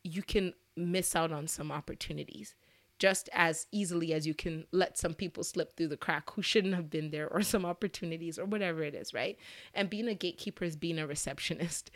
you 0.03 0.23
can 0.23 0.53
miss 0.75 1.15
out 1.15 1.31
on 1.31 1.47
some 1.47 1.71
opportunities 1.71 2.55
just 2.99 3.29
as 3.33 3.65
easily 3.71 4.13
as 4.13 4.27
you 4.27 4.33
can 4.33 4.65
let 4.71 4.97
some 4.97 5.13
people 5.13 5.43
slip 5.43 5.75
through 5.75 5.87
the 5.87 5.97
crack 5.97 6.29
who 6.31 6.41
shouldn't 6.41 6.75
have 6.75 6.89
been 6.89 7.09
there 7.11 7.27
or 7.29 7.41
some 7.43 7.65
opportunities 7.65 8.37
or 8.37 8.45
whatever 8.45 8.83
it 8.83 8.93
is, 8.93 9.13
right? 9.13 9.37
And 9.73 9.89
being 9.89 10.07
a 10.07 10.13
gatekeeper 10.13 10.65
is 10.65 10.75
being 10.75 10.99
a 10.99 11.07
receptionist. 11.07 11.89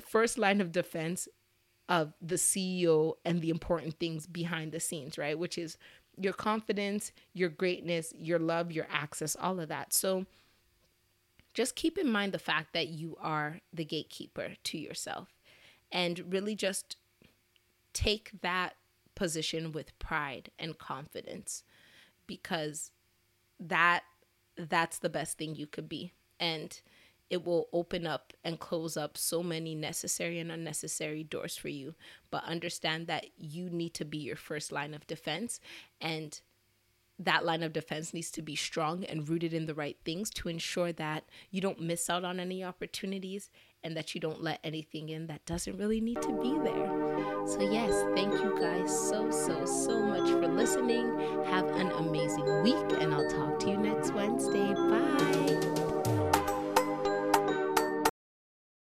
First 0.00 0.38
line 0.38 0.60
of 0.60 0.72
defense 0.72 1.28
of 1.88 2.12
the 2.20 2.36
CEO 2.36 3.14
and 3.24 3.40
the 3.40 3.50
important 3.50 3.98
things 3.98 4.26
behind 4.26 4.72
the 4.72 4.80
scenes, 4.80 5.18
right? 5.18 5.38
Which 5.38 5.58
is 5.58 5.76
your 6.16 6.32
confidence, 6.32 7.12
your 7.32 7.48
greatness, 7.48 8.12
your 8.16 8.38
love, 8.38 8.70
your 8.70 8.86
access, 8.90 9.36
all 9.36 9.60
of 9.60 9.68
that. 9.68 9.92
So 9.92 10.26
just 11.54 11.76
keep 11.76 11.98
in 11.98 12.10
mind 12.10 12.32
the 12.32 12.38
fact 12.38 12.72
that 12.72 12.88
you 12.88 13.16
are 13.20 13.60
the 13.72 13.84
gatekeeper 13.84 14.54
to 14.64 14.78
yourself 14.78 15.28
and 15.90 16.32
really 16.32 16.54
just 16.54 16.96
take 17.92 18.30
that 18.40 18.74
position 19.14 19.72
with 19.72 19.98
pride 19.98 20.50
and 20.58 20.78
confidence 20.78 21.62
because 22.26 22.90
that 23.60 24.02
that's 24.56 24.98
the 24.98 25.08
best 25.08 25.38
thing 25.38 25.54
you 25.54 25.66
could 25.66 25.88
be 25.88 26.12
and 26.40 26.80
it 27.32 27.46
will 27.46 27.66
open 27.72 28.06
up 28.06 28.34
and 28.44 28.60
close 28.60 28.94
up 28.94 29.16
so 29.16 29.42
many 29.42 29.74
necessary 29.74 30.38
and 30.38 30.52
unnecessary 30.52 31.24
doors 31.24 31.56
for 31.56 31.68
you 31.68 31.94
but 32.30 32.44
understand 32.44 33.06
that 33.06 33.26
you 33.38 33.70
need 33.70 33.94
to 33.94 34.04
be 34.04 34.18
your 34.18 34.36
first 34.36 34.70
line 34.70 34.92
of 34.92 35.06
defense 35.06 35.58
and 36.00 36.42
that 37.18 37.44
line 37.44 37.62
of 37.62 37.72
defense 37.72 38.12
needs 38.12 38.30
to 38.32 38.42
be 38.42 38.56
strong 38.56 39.04
and 39.04 39.28
rooted 39.28 39.54
in 39.54 39.66
the 39.66 39.74
right 39.74 39.96
things 40.04 40.28
to 40.30 40.48
ensure 40.48 40.92
that 40.92 41.24
you 41.50 41.60
don't 41.60 41.80
miss 41.80 42.10
out 42.10 42.24
on 42.24 42.38
any 42.40 42.64
opportunities 42.64 43.50
and 43.84 43.96
that 43.96 44.14
you 44.14 44.20
don't 44.20 44.42
let 44.42 44.60
anything 44.62 45.08
in 45.08 45.26
that 45.26 45.44
doesn't 45.44 45.76
really 45.76 46.00
need 46.00 46.20
to 46.22 46.32
be 46.40 46.58
there. 46.58 47.46
So, 47.46 47.60
yes, 47.70 47.92
thank 48.14 48.32
you 48.32 48.56
guys 48.60 48.90
so, 48.90 49.30
so, 49.30 49.64
so 49.64 50.00
much 50.00 50.28
for 50.30 50.46
listening. 50.48 51.18
Have 51.46 51.66
an 51.68 51.90
amazing 51.92 52.62
week, 52.62 53.00
and 53.00 53.12
I'll 53.12 53.28
talk 53.28 53.58
to 53.60 53.70
you 53.70 53.76
next 53.76 54.12
Wednesday. 54.12 54.72
Bye. 54.74 56.31